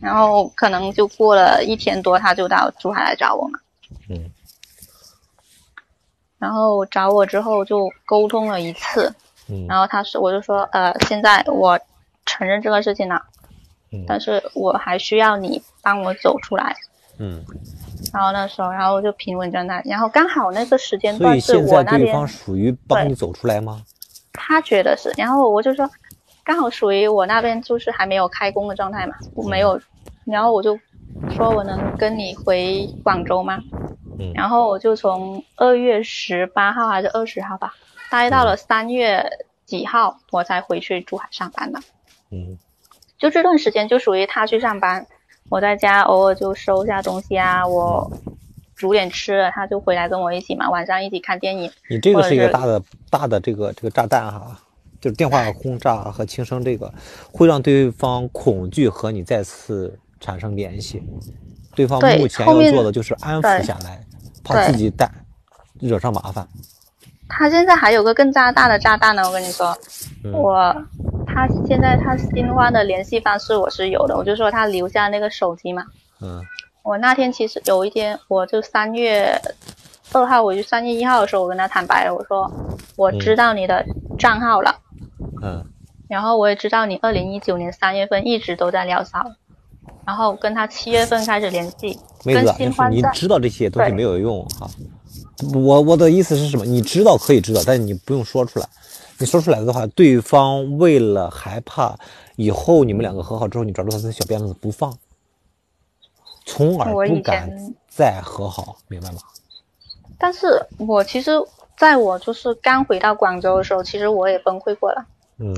[0.00, 3.58] 然后可能就过了一天多，他就到珠海来找我嘛。
[4.08, 4.30] 嗯
[6.38, 9.12] 然后找我之后就沟通了一次，
[9.48, 11.78] 嗯然后他说我就说，呃，现在我
[12.24, 13.20] 承认这个事情了，
[13.92, 16.74] 嗯但是我还需要你帮我走出来。
[17.18, 17.44] 嗯，
[18.14, 23.82] 然后那时候，然后就平稳在那，然后刚好那个时间段是我那边对方属于帮你走出来吗？
[24.32, 25.88] 他觉得是，然后我就说，
[26.42, 29.78] 刚好属于我那边就是还没有开工的状态嘛，我没有，
[30.24, 30.78] 然后我就
[31.30, 33.58] 说我能跟你回广州吗？
[34.18, 37.74] 嗯然后我就从二月十八号还是二十号吧，
[38.10, 39.22] 待到了三月
[39.66, 41.78] 几号，我才回去珠海上班的。
[42.30, 42.56] 嗯
[43.20, 45.06] 就这段时间就属于他去上班，
[45.50, 48.10] 我在家偶尔就收一下东西啊，我
[48.74, 51.70] 煮点吃的，他就回来跟我一起嘛，晚上一起看电影。
[51.90, 54.58] 你这个是一个大的大的这个这个炸弹哈，
[55.00, 56.92] 就是电话轰炸和轻生这个，
[57.30, 61.02] 会让对方恐惧和你再次产生联系。
[61.74, 64.00] 对方目前要做的就是安抚下来，
[64.42, 65.10] 怕自己带
[65.78, 66.48] 惹上麻烦。
[67.28, 69.76] 他现在还有个更加大的炸弹呢，我跟你说，
[70.24, 70.74] 嗯我
[71.32, 75.84] 他现在他新欢的联系方式我是有的，我就说他留下那个手机嘛。
[76.20, 76.42] 嗯
[76.82, 79.38] 我那天其实有一天，我就三月
[80.12, 82.50] 二号，我就三月一号的时候，我跟他坦白了，我说
[82.96, 83.84] 我知道你的
[84.18, 84.74] 账号了，
[85.42, 85.62] 嗯
[86.08, 89.24] 然后我也知道你二零一九年三月份一直都在聊骚，
[90.06, 94.68] 然后跟他七月份开始联系，跟新欢在你知道这些东西没有用哈。
[95.54, 96.64] 我我的意思是什么？
[96.64, 98.66] 你知道可以知道，但是你不用说出来。
[99.20, 101.94] 你说出来的话，对方为了害怕
[102.36, 104.96] 以后你们两个和好之后，你抓住他的小辫子不放，
[106.46, 109.18] 从而不敢前再和好，明白吗？
[110.18, 111.32] 但是我其实
[111.76, 115.04] 在我就是刚回到广州的时候，其实我也崩溃过了。
[115.36, 115.54] 嗯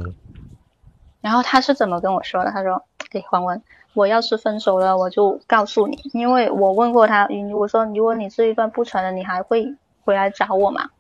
[1.21, 2.51] 然后他是怎么跟我说的？
[2.51, 3.63] 他说：“给黄文，
[3.95, 9.73] 我要是分手了，我就告诉你，因为我问过他，我说如果你这一段不成了，你还会
[10.05, 10.91] 回来找我吗？”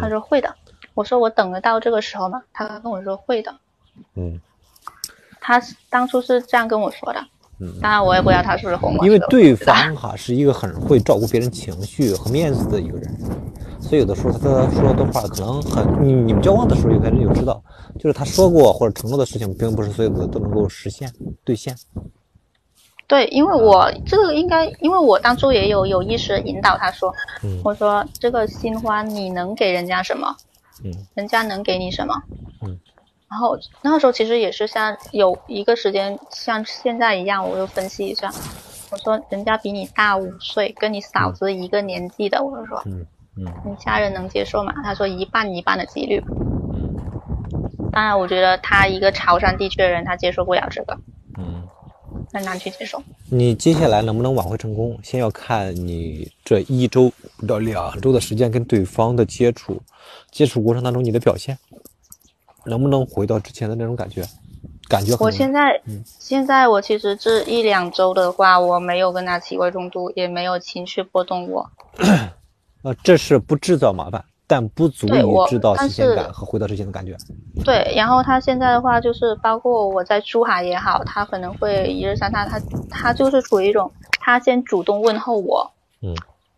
[0.00, 0.52] 他嗯说会的。
[1.00, 2.42] 我说我等得到这个时候吗？
[2.52, 3.54] 他跟我说会的。
[4.16, 4.38] 嗯
[5.40, 5.58] 他
[5.88, 7.20] 当初是这样跟我说的，
[7.58, 9.06] 嗯，当然我也不知道他是不是哄我。
[9.06, 13.18] 因为对方哈是一个很会照顾别人情绪和面子的一个人，
[13.80, 14.38] 所以有的时候他
[14.70, 17.62] 说的话可能很，你你们交往的时候有可能有知道，
[17.98, 21.10] 就是他说过或者承诺的事情，并不是所有的都能够实现
[21.42, 21.74] 兑现。
[23.06, 30.36] 对，因为我这个应该，因为我当初也有有意识引导他说，嗯我说这个新欢你能给人家什么？
[30.84, 32.14] 嗯人家能给你什么？
[32.62, 32.78] 嗯。
[33.28, 38.30] 然后那个时候其实也是像有一个时间像现在一样，我就分析一下，
[38.90, 44.74] 我说人家比你大五岁，跟你嫂子一个年纪的，我就说嗯嗯你家人能接受吗？
[44.82, 46.22] 他说一半一半的几率。
[46.74, 46.96] 嗯
[47.92, 50.96] 当然，我觉得他一个潮汕地区的人，他接受不了这个，
[51.36, 51.66] 嗯，
[52.32, 53.02] 很难去接受。
[53.28, 57.12] 你接下来能不能挽回成功，先要看你这一周
[57.46, 59.80] 到两周的时间跟对方的接触，
[60.30, 61.58] 接触过程当中你的表现，
[62.64, 64.24] 能不能回到之前的那种感觉？
[64.88, 71.70] 感觉我现在、嗯现在我其实这一两周的话，我没有跟他起过冲突，也没有情绪波动过。
[72.82, 77.16] 呃，这是不制造麻烦，但不足以对我制造但新鲜是感和回到之前的感觉。
[77.64, 82.60] 对，然后他现在的话，就是包括我在珠海也好，他可能会一日三餐，他
[82.90, 85.70] 他就是处于一种，他先主动问候我
[86.02, 86.12] 嗯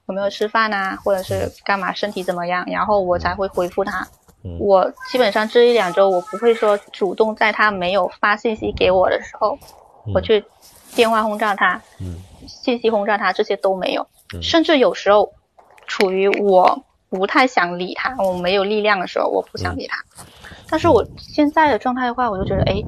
[0.09, 4.01] 有没有吃饭啊，或者是干嘛，身体怎么样，然后我才会回复他。
[4.45, 9.57] 嗯我基本上这一两周，我不会说主动在他没有发信息给我的时候，
[10.13, 10.45] 我嗯去
[10.97, 12.17] 电话轰炸他，嗯
[12.49, 14.03] 信息轰炸他，这些都没有。
[14.35, 15.31] 嗯甚至有时候
[15.87, 20.03] 处于我不太想理他，我没有力量的时候，我不想理他。
[20.71, 22.83] 但是我现在的状态的话，我就觉得，哎，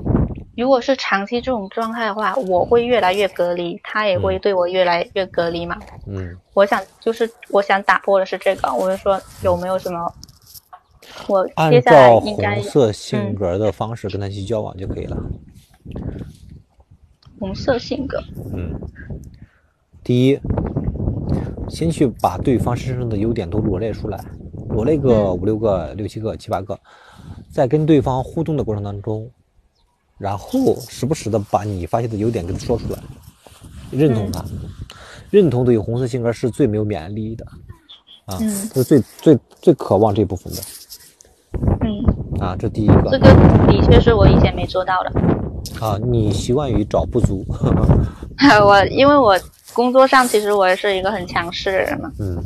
[0.56, 5.78] 如果是长期这种状态的话，我会越来越隔离，他也会对我越来越隔离嘛。
[6.06, 10.14] 嗯我想就是我想打破的是这个，我就说有没有什么，
[11.28, 15.16] 我按接下来照应该红色性格的方式跟他去交往就可以了。
[17.38, 18.22] 红色性格，
[18.54, 18.80] 嗯，
[20.02, 20.40] 第一，
[21.68, 24.24] 先去把对方身上的优点都罗列出来，
[24.70, 25.34] 罗列个嗯。
[25.34, 26.78] 五六个、六七个、七八个，
[27.50, 29.30] 在跟对方互动的过程当中，
[30.18, 32.98] 然后时不时的把你发现的优点给他说出来，
[33.90, 34.44] 认同他，
[35.30, 37.44] 认同对于红色性格是最没有免疫力的，
[38.26, 38.48] 啊，嗯。
[38.50, 40.60] 是最最最渴望这部分的。
[41.80, 43.10] 嗯，啊，这第一个。
[43.10, 43.28] 这个
[43.68, 45.20] 的确是我以前没做到的。
[45.80, 47.44] 啊，你习惯于找不足，
[48.64, 49.38] 我因为我
[49.74, 52.42] 工作上其实我也是一个很强势的人嘛，嗯。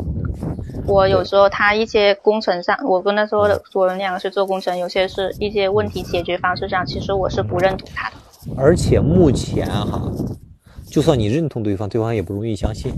[0.87, 8.17] 我有时候他一些工程上，我跟他说的，我们两个是做工程，有些是一些问题解决方式上，其实我是不认同他的。
[8.57, 10.11] 而且目前哈，
[10.91, 12.91] 就算你认同对方，对方也不容易相信，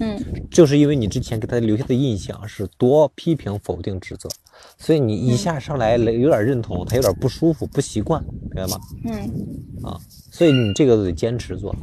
[0.00, 0.22] 嗯。
[0.50, 4.28] 就是因为你之前给他留下的印象是多批评、否定、指责，
[4.76, 8.22] 所以你一下上来有点认同，他有点不舒服、不习惯，
[8.54, 8.78] 明白吗？
[9.06, 9.14] 嗯。
[9.82, 9.98] 啊，
[10.30, 11.74] 所以你这个得坚持做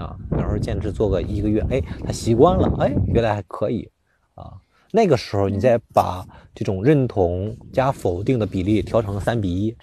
[0.00, 3.90] 啊，比方说坚持做个一个月，哎，他习惯了，哎，原来还可以
[4.34, 4.54] 啊。
[4.92, 9.76] 那个时候你再把这种认同加否定的比例调成三比一，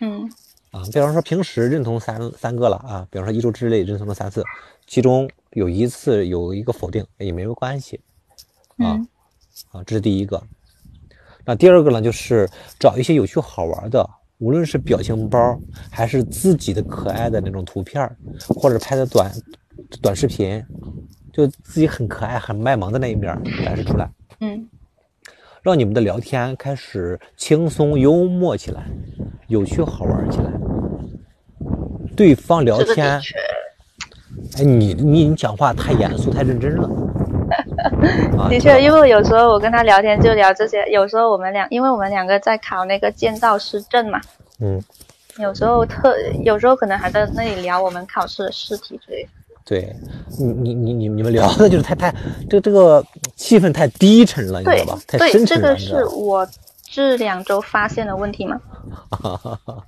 [0.00, 0.30] 嗯
[0.70, 4.44] 啊，比方说平时认同三三个了啊，比方说一周之内认同了三次，
[4.86, 8.00] 其中有一次有一个否定也没有关系
[8.76, 9.08] 啊嗯
[9.72, 10.40] 啊，这是第一个。
[11.44, 14.08] 那第二个呢，就是找一些有趣好玩的，
[14.40, 15.58] 无论是表情包，
[15.90, 18.10] 还是自己的可爱的那种图片，
[18.48, 19.30] 或者拍的短
[20.00, 20.64] 短视频，
[21.30, 24.10] 就自己很可爱、很卖萌的那一面展示出来，
[24.40, 24.66] 嗯
[25.62, 28.82] 让你们的聊天开始轻松幽默起来，
[29.48, 30.50] 有趣好玩起来。
[32.16, 33.36] 对方聊天，确，
[34.56, 36.88] 哎，你你你讲话太严肃、太认真了。
[38.38, 44.20] 啊 的确，因为有时候我跟他聊天就聊这些，有时候我们俩，因为我们两个在考那个建造师证嘛，
[44.60, 44.82] 嗯，
[45.38, 46.14] 有时候特，
[46.44, 49.30] 有时候可能还在那里聊我们考试的试题之类的。
[49.62, 49.94] 对
[50.38, 52.12] 你你你你你们聊的就是太太
[52.48, 53.04] 这这个
[53.36, 55.00] 气氛太低沉了，你知道吧？
[55.06, 56.48] 太对，深沉了，这个是我
[56.90, 58.60] 这两周发现的问题嘛。
[59.10, 59.84] 哈哈哈，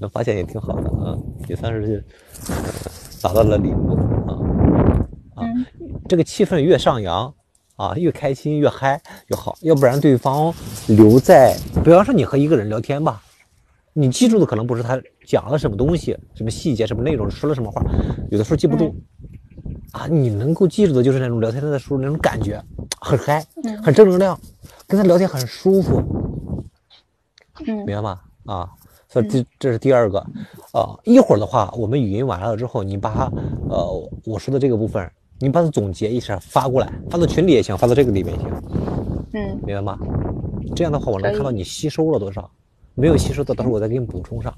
[0.00, 1.16] 那发现也挺好的啊，
[1.48, 2.04] 也算是
[2.50, 2.54] 呃
[3.22, 3.94] 达到了领悟
[4.28, 4.36] 啊
[5.34, 5.66] 啊，嗯。
[6.08, 7.32] 这个气氛越上扬
[7.76, 10.52] 啊，越开心越嗨越好，要不然对方
[10.88, 13.22] 留在，比方说你和一个人聊天吧，
[13.92, 17.82] 你记住的可能不是他讲了什么东西、什么细节、什么内容、说了什么话，
[18.30, 18.94] 有的时候记不住。
[19.92, 22.62] 啊，你能够记住的就是那种聊天的时候那种感觉，
[22.98, 24.38] 很嗨，嗯很正能量，
[24.86, 26.02] 跟他聊天很舒服，
[27.66, 27.76] 嗯。
[27.84, 28.20] 明白吗？
[28.46, 28.70] 啊，
[29.06, 30.18] 所以这这是第二个，
[30.72, 33.30] 啊，一会儿的话，我们语音完了之后，你把
[33.68, 35.10] 呃我说的这个部分，
[35.42, 38.48] 你把它总结一下发过来，发到群里也行，发到这个里面也行，
[39.34, 39.98] 嗯明白吗？
[40.76, 42.48] 这样的话，我能看到你吸收了多少，
[42.94, 44.54] 没有吸收的，到时候我再给你补充上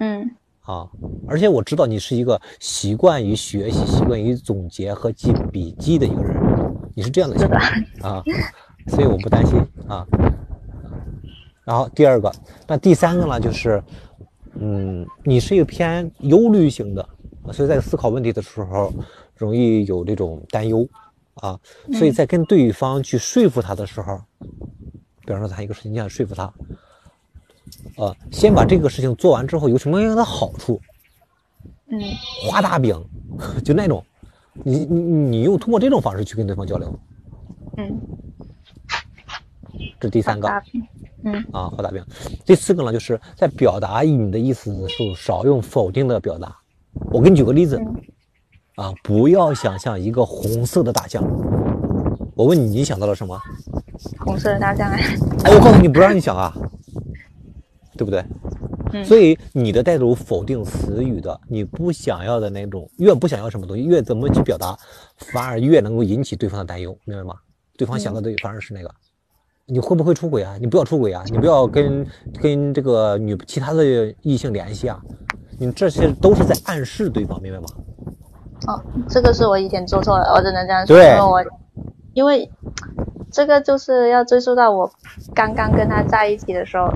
[0.00, 0.30] 嗯
[0.60, 0.86] 啊。
[1.26, 6.36] 而且我知道你是一个习惯于学习、习惯于总结和记笔记的一个人，
[6.94, 7.56] 你是这样的性格
[8.06, 8.22] 啊，
[8.88, 10.06] 所以我不担心啊。
[11.64, 12.30] 然后第二个，
[12.68, 13.82] 那第三个呢，就是，
[14.60, 17.08] 嗯，你是一个偏忧虑型的，
[17.50, 18.92] 所以在思考问题的时候，
[19.36, 20.86] 容易有这种担忧
[21.34, 21.58] 啊，
[21.92, 24.20] 所以在跟对方去说服他的时候，
[25.24, 26.52] 比方说谈一个事情，你想说服他，
[27.96, 30.80] 呃，先把这个事情做完之后有什么样的好处，
[31.88, 32.00] 嗯
[32.48, 33.00] 画大饼，
[33.64, 34.04] 就那种，
[34.64, 36.98] 你你你用通过这种方式去跟对方交流，
[37.76, 38.00] 嗯，
[40.00, 40.48] 这是第三个。
[41.24, 42.04] 嗯啊，画大饼。
[42.44, 46.56] 第四个呢，就是在表达你的意思的时候，少用否定的表达。
[47.10, 47.76] 我给你举个例子，
[48.76, 51.22] 啊，不要想象一个红色的大象。
[52.34, 53.38] 我问你，你想到了什么？
[54.20, 54.96] 红色的大象啊。
[55.44, 56.52] 哎，我告诉你，不让你想啊，
[57.96, 58.22] 对不对？
[58.92, 64.78] 嗯所以你的带有否定词语的，你不想要的那种，越不想要什么东西，越怎么去表达，
[65.16, 67.34] 反而越能够引起对方的担忧，明白吗？
[67.78, 68.90] 对方想到的反而是那个，
[69.66, 70.56] 你会不会出轨啊？
[70.60, 71.24] 你不要出轨啊！
[71.26, 72.06] 你不要跟
[72.40, 75.02] 跟这个女其他的异性联系啊！
[75.58, 77.66] 你这些都是在暗示对方，明白吗？
[78.66, 81.10] 哦，这个是我以前做错了，我只能这样说，对。
[81.10, 81.44] 因为我
[82.14, 82.50] 因为
[83.30, 84.90] 这个就是要追溯到我
[85.34, 86.90] 刚刚跟他在一起的时候，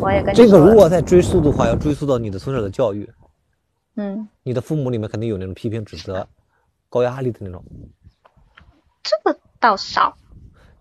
[0.00, 3.10] 我也跟你这个如果再追溯的话，要追溯到你的从小的教育，
[3.96, 6.26] 嗯，你的父母里面肯定有那种批评指责、
[6.88, 7.64] 高压力的那种。
[9.02, 10.14] 这个倒少，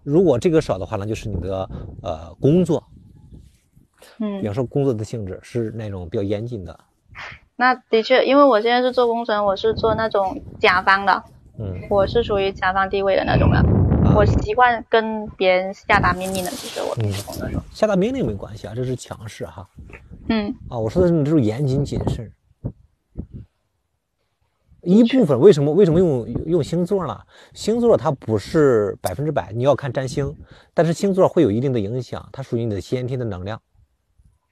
[0.04, 1.68] 如果这个少的话，那就是你的
[2.04, 2.84] 呃工作，
[4.18, 6.80] 比嗯，方说工作的性质是那种比较严谨的，
[7.62, 11.24] 那的确，因为我现在是做工程，我是做那种甲方的，
[11.60, 13.58] 嗯，我是属于甲方地位的那种的，
[14.04, 19.70] 啊我习惯跟别人下达命令的，其实我嗯是那种，下达命令没关系啊，这是强势哈
[20.28, 22.32] 嗯啊，我说的是你这种严谨谨慎。
[24.82, 27.16] 一部分为什么为什么用用星座呢？
[27.54, 30.36] 星座它不是百分之百，你要看占星，
[30.74, 33.62] 但是星座会有一定的影响，它属于你的先天的能量。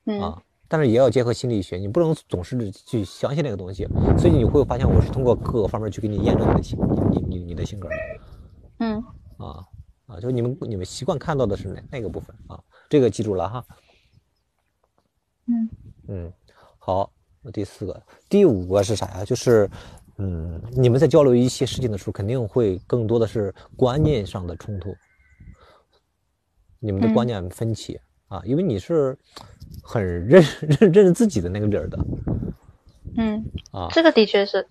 [0.05, 0.37] 嗯啊，
[0.69, 3.85] 但是也要结合心理学，你不能总是去相信那个东西。
[4.17, 7.95] 所以你会发现，我是通过各个方面去给你验证你的性，你你你你的性格的
[8.77, 9.03] 嗯
[9.37, 9.65] 啊
[10.05, 13.65] 啊，就你们你们习惯看到的是哪那个部分啊，这个记住了哈。
[15.47, 15.69] 嗯
[16.07, 16.33] 嗯，
[16.77, 17.11] 好，
[17.41, 19.25] 那第四个，第五个是啥呀？
[19.25, 19.69] 就是
[20.17, 24.95] 嗯，你们在交流一些事情的时候，肯定会更多的是观念上的冲突，
[26.79, 29.17] 你们的观嗯念分歧、啊，因为你是
[29.83, 30.43] 很认
[30.79, 31.97] 认认识自己的那个理儿的
[33.17, 33.87] 嗯，啊。
[33.91, 34.65] 这个的确是。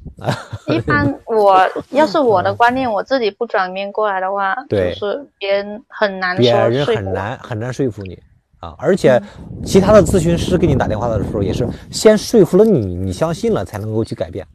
[0.69, 7.13] 一般我要是我的观念我自己不转变过来的话，就是别人很难别说人很。
[7.13, 8.19] 难很难说服你
[8.61, 9.21] 啊，而且
[9.65, 14.47] 其他的咨询师给你打电话的时候，也是先说服了你，你相信了才能够去改变。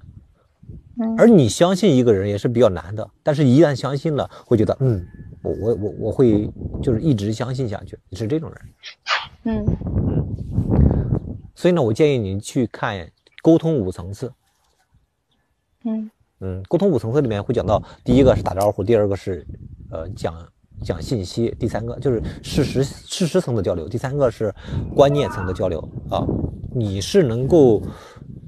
[1.01, 5.03] 嗯而你相信一个人也是比较难的，但是一旦相信了，会觉得嗯，
[5.43, 6.49] 我我我我会
[6.81, 7.99] 就是一直相信下去。
[8.09, 8.61] 你是这种人，
[9.43, 9.65] 嗯
[10.07, 13.07] 嗯所以呢，我建议你去看
[13.43, 14.31] 沟通五层次。
[15.85, 19.45] 嗯嗯，沟通五层次里面会讲到，第一个是打招呼，第二个是
[19.91, 20.33] 呃讲
[20.81, 24.53] 讲信息，第三个就是事实事实层的交流，第三个是
[24.95, 25.79] 观念层的交流
[26.09, 26.25] 啊。
[26.75, 27.81] 你是能够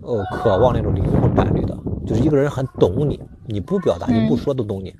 [0.01, 1.77] 呃渴望那种灵魂伴侣的，
[2.07, 4.95] 就是一个人很懂你，你不表达你不说都懂你，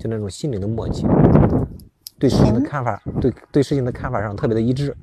[0.00, 1.06] 就那种心灵的默契，
[2.18, 4.96] 对事情的看法，对对事情的看法上特别的一致。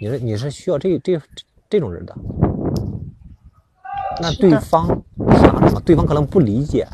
[0.00, 1.20] 你是你是需要这这
[1.68, 2.16] 这种人的。
[4.22, 5.82] 那对方是哪种？
[5.84, 6.86] 对方可能不理解，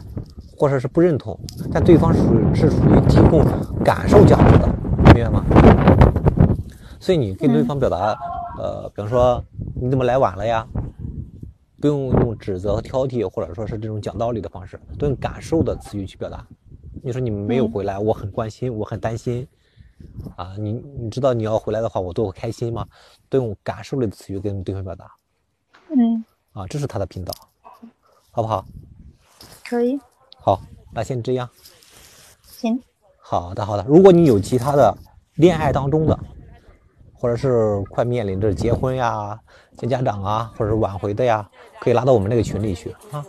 [0.57, 1.39] 或者是不认同，
[1.71, 2.21] 但对方属
[2.55, 3.45] 是属于提供
[3.85, 4.67] 感受价值的，
[5.15, 5.45] 明白吗？
[6.99, 8.17] 所以你跟对方表达，
[8.59, 9.45] 呃，比方说
[9.75, 10.67] 你怎么来晚了呀？
[11.81, 16.47] 不用用指责和挑剔，或者说是这种讲道理的方式，都用感受的词语去表达。
[17.03, 19.47] 你说你没有回来，我很关心，我很担心。
[20.37, 22.87] 啊，你你知道你要回来的话，我多开心吗？
[23.29, 25.11] 都用感受类的词语跟对方表达。
[25.91, 26.25] 嗯。
[26.53, 27.33] 啊，这是他的频道，
[28.31, 28.65] 好不好？
[29.65, 29.99] 可以。
[30.37, 30.61] 好，
[30.93, 31.49] 那先这样。
[32.43, 32.81] 行。
[33.19, 33.85] 好的，好的。
[33.89, 34.97] 如果你有其他的
[35.35, 36.19] 恋爱当中的，
[37.15, 39.39] 或者是快面临着结婚呀、
[39.77, 41.49] 见家长啊，或者是挽回的呀，
[41.81, 43.25] 可以拉到我们那个群里去啊。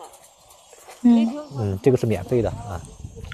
[1.04, 2.82] 嗯嗯，这个是免费的啊。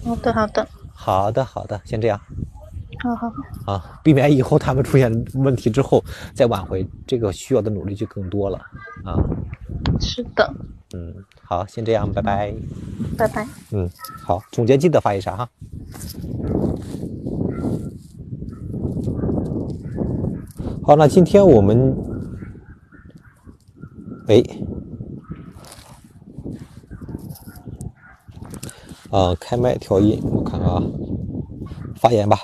[0.04, 0.68] 好的，好的。
[0.93, 2.20] 好的，好的，先这样。
[3.02, 3.74] 好好好。
[3.74, 8.58] 啊，避免以后他们出现问题之后再挽回，这个需要的努力就更多了
[9.06, 9.16] 啊。
[10.00, 10.54] 是的，
[10.93, 12.54] 嗯，好，先这样，拜拜，
[13.18, 13.89] 拜拜，嗯，
[14.22, 15.50] 好，总结记得发一下哈。
[20.84, 21.95] 好，那今天我们，
[24.28, 24.43] 哎，
[29.12, 30.84] 啊，开麦调音，我看看啊，
[31.95, 32.39] 发言吧。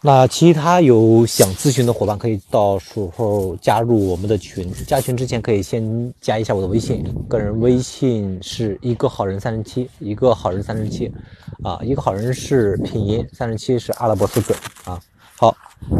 [0.00, 4.72] 那其他有想咨询的伙伴，可以到时候加入我们的群。
[4.86, 11.12] 加群之前可以先加一下我的微信，个人微信是一个好人三十七，一个好人三十七，
[11.64, 15.00] 啊，一个好人是拼音，三十七是阿拉伯数字啊。
[15.36, 15.54] 好，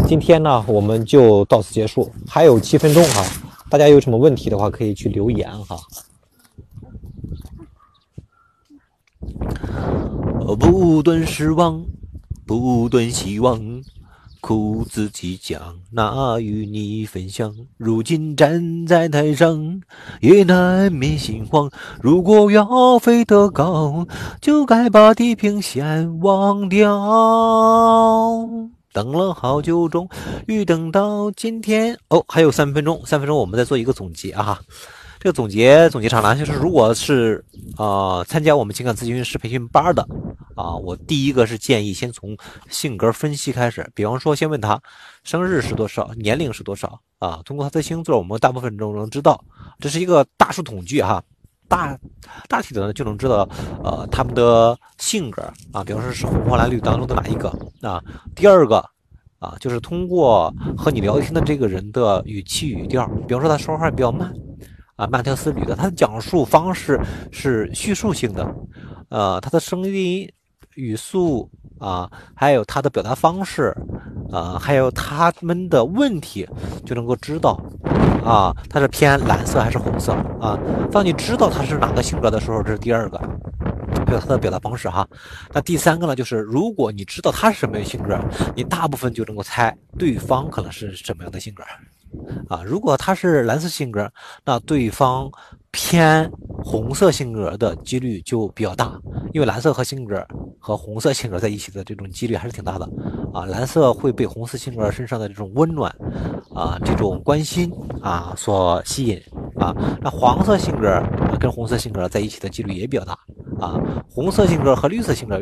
[0.07, 3.27] 今天呢我们就到此结束，还有七分钟哈，
[3.71, 5.79] 大家有什么问题的话可以去留言哈。
[10.59, 11.85] 不断失望。
[12.47, 13.83] 不断希望，
[14.41, 15.61] 苦自己讲，
[15.91, 17.55] 哪与你分享？
[17.77, 19.83] 如今站在台上，
[20.23, 21.71] 也难免心慌。
[22.01, 24.07] 如果要飞得高，
[24.41, 26.89] 就该把地平线忘掉。
[28.99, 30.09] 等了好久，终
[30.49, 31.97] 于等到今天。
[32.09, 34.61] 哦，还有三分钟，三分钟，我们再做一个总结啊。
[35.21, 37.45] 这个总结总结上呢，就是如果是
[37.77, 40.05] 啊参加我们情感咨询师培训班的
[40.57, 42.37] 啊，我第一个是建议先从
[42.71, 44.83] 性格分析开始，比方说先问他
[45.23, 49.41] 生日是多少，年龄是多少啊，通过他的星座，我们大部分都能知道，
[49.79, 51.23] 这是一个大数统计哈，
[51.69, 51.99] 大
[52.49, 53.49] 大体的呢就能知道
[53.85, 55.43] 呃他们的性格
[55.73, 57.49] 啊，比方说是红黄蓝绿当中的哪一个
[57.83, 58.03] 啊，
[58.35, 58.85] 第二个
[59.39, 64.33] 啊就是通过和你聊天的这个人的语气语调，比方说他说话比较慢。
[64.97, 67.01] 啊，慢条斯理的，他的讲述方式
[67.31, 68.55] 是叙述性的，
[69.11, 70.29] 呃，他的声音、
[70.75, 71.49] 语速
[71.79, 73.75] 啊，还有他的表达方式，
[74.33, 76.49] 啊，还有他们的问题，
[76.85, 77.61] 就能够知道，
[78.25, 80.59] 啊，他是偏蓝色还是红色啊？
[80.91, 83.19] 当你知道他是哪个性格的时候，这是第二个，
[84.07, 85.07] 还有他的表达方式哈。
[85.53, 88.19] 那第三个呢，就是如果你知道他是什么样性格，
[88.55, 91.63] 你大部分就能够猜对方可能是什么样的性格。
[92.49, 94.11] 啊，如果他是蓝色性格，
[94.45, 95.31] 那对方
[95.71, 96.31] 偏
[96.63, 98.99] 红色性格的几率就比较大，
[99.33, 100.27] 因为蓝色和性格
[100.59, 102.89] 和红色性格在一起的这种几率还是挺大的。
[103.33, 105.95] 啊，蓝色会被红色性格身上的这种温暖，
[106.55, 107.71] 啊，这种关心
[108.03, 109.21] 啊所吸引。
[109.57, 111.03] 啊，那黄色性格
[111.41, 113.13] 跟红色性格在一起的几率也比较大。
[113.61, 115.41] 啊，红色性格和绿色性格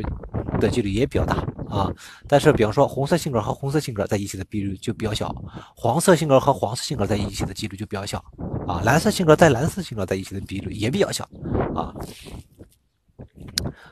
[0.59, 1.37] 的几率也比较大。
[1.69, 1.91] 啊，
[2.29, 5.35] 但是比方说红色性格和红色性格在一起的比率就比较小，
[5.75, 8.25] 黄色性格和黄色性格在一起的几率就比较小，
[8.67, 11.29] 啊，蓝色性格在蓝色性格在一起的比率也比较小，
[11.75, 11.95] 啊，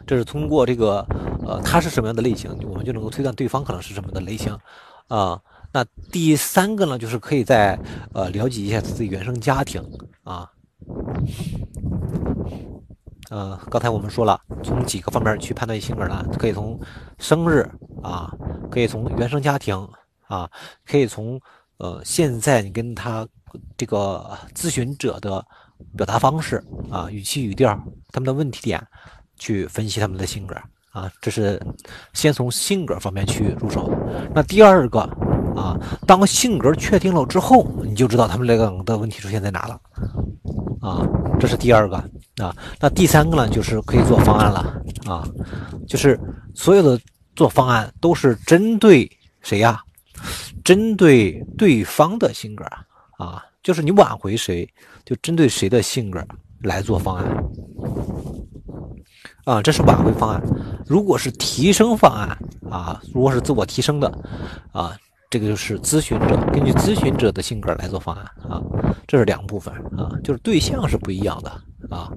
[0.07, 1.07] 这是通过这个，
[1.47, 4.57] 呃，他是什么样的类型，我们就能够推断对方可能是什么的类型，
[5.09, 5.41] 啊，
[5.72, 7.79] 那第三个呢，就是可以在
[8.12, 9.83] 呃了解一下自己原生家庭，
[10.22, 10.51] 啊。
[13.35, 16.24] 呃，刚才我们说了，从几个方面去判断性格呢？
[16.39, 16.78] 可以从
[17.18, 17.68] 生日
[18.01, 18.32] 啊，
[18.70, 19.76] 可以从原生家庭
[20.28, 20.49] 啊，
[20.87, 21.41] 可以从
[21.78, 23.26] 呃现在你跟他
[23.76, 25.45] 这个咨询者的
[25.97, 27.76] 表达方式啊、语气语调、
[28.12, 28.80] 他们的问题点
[29.37, 30.55] 去分析他们的性格
[30.93, 31.11] 啊。
[31.20, 31.61] 这是
[32.12, 33.91] 先从性格方面去入手。
[34.32, 35.01] 那第二个
[35.57, 35.79] 啊。
[36.07, 39.81] 当性格确定了之后，你就知道他们两个的问题出现在哪了
[40.81, 41.07] 啊。
[41.39, 41.97] 这是第二个
[42.39, 42.55] 啊。
[42.81, 44.75] 那第三个呢，就是可以做方案了
[45.07, 45.29] 啊，
[45.87, 46.19] 就是
[46.55, 46.99] 所有的
[47.37, 49.11] 做方案都是针对
[49.43, 49.81] 谁呀？
[50.65, 52.65] 针对对方的性格
[53.19, 54.67] 啊，就是你挽回谁，
[55.05, 56.25] 就针对谁的性格
[56.63, 57.45] 来做方案
[59.45, 59.61] 啊。
[59.61, 60.43] 这是挽回方案。
[60.87, 62.39] 如果是提升方案
[62.71, 64.09] 啊，如果是自我提升的
[64.73, 64.97] 啊，
[65.35, 68.62] 这个就是咨询者根据咨询者的性格来做方案啊。
[69.05, 71.51] 这是两部分啊，就是对象是不一样的
[71.91, 72.09] 啊。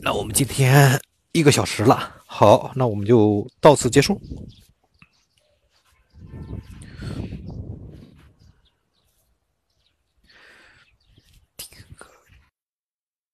[0.00, 0.98] 那我们今天
[1.32, 4.18] 一个小时了，好，那我们就到此结束。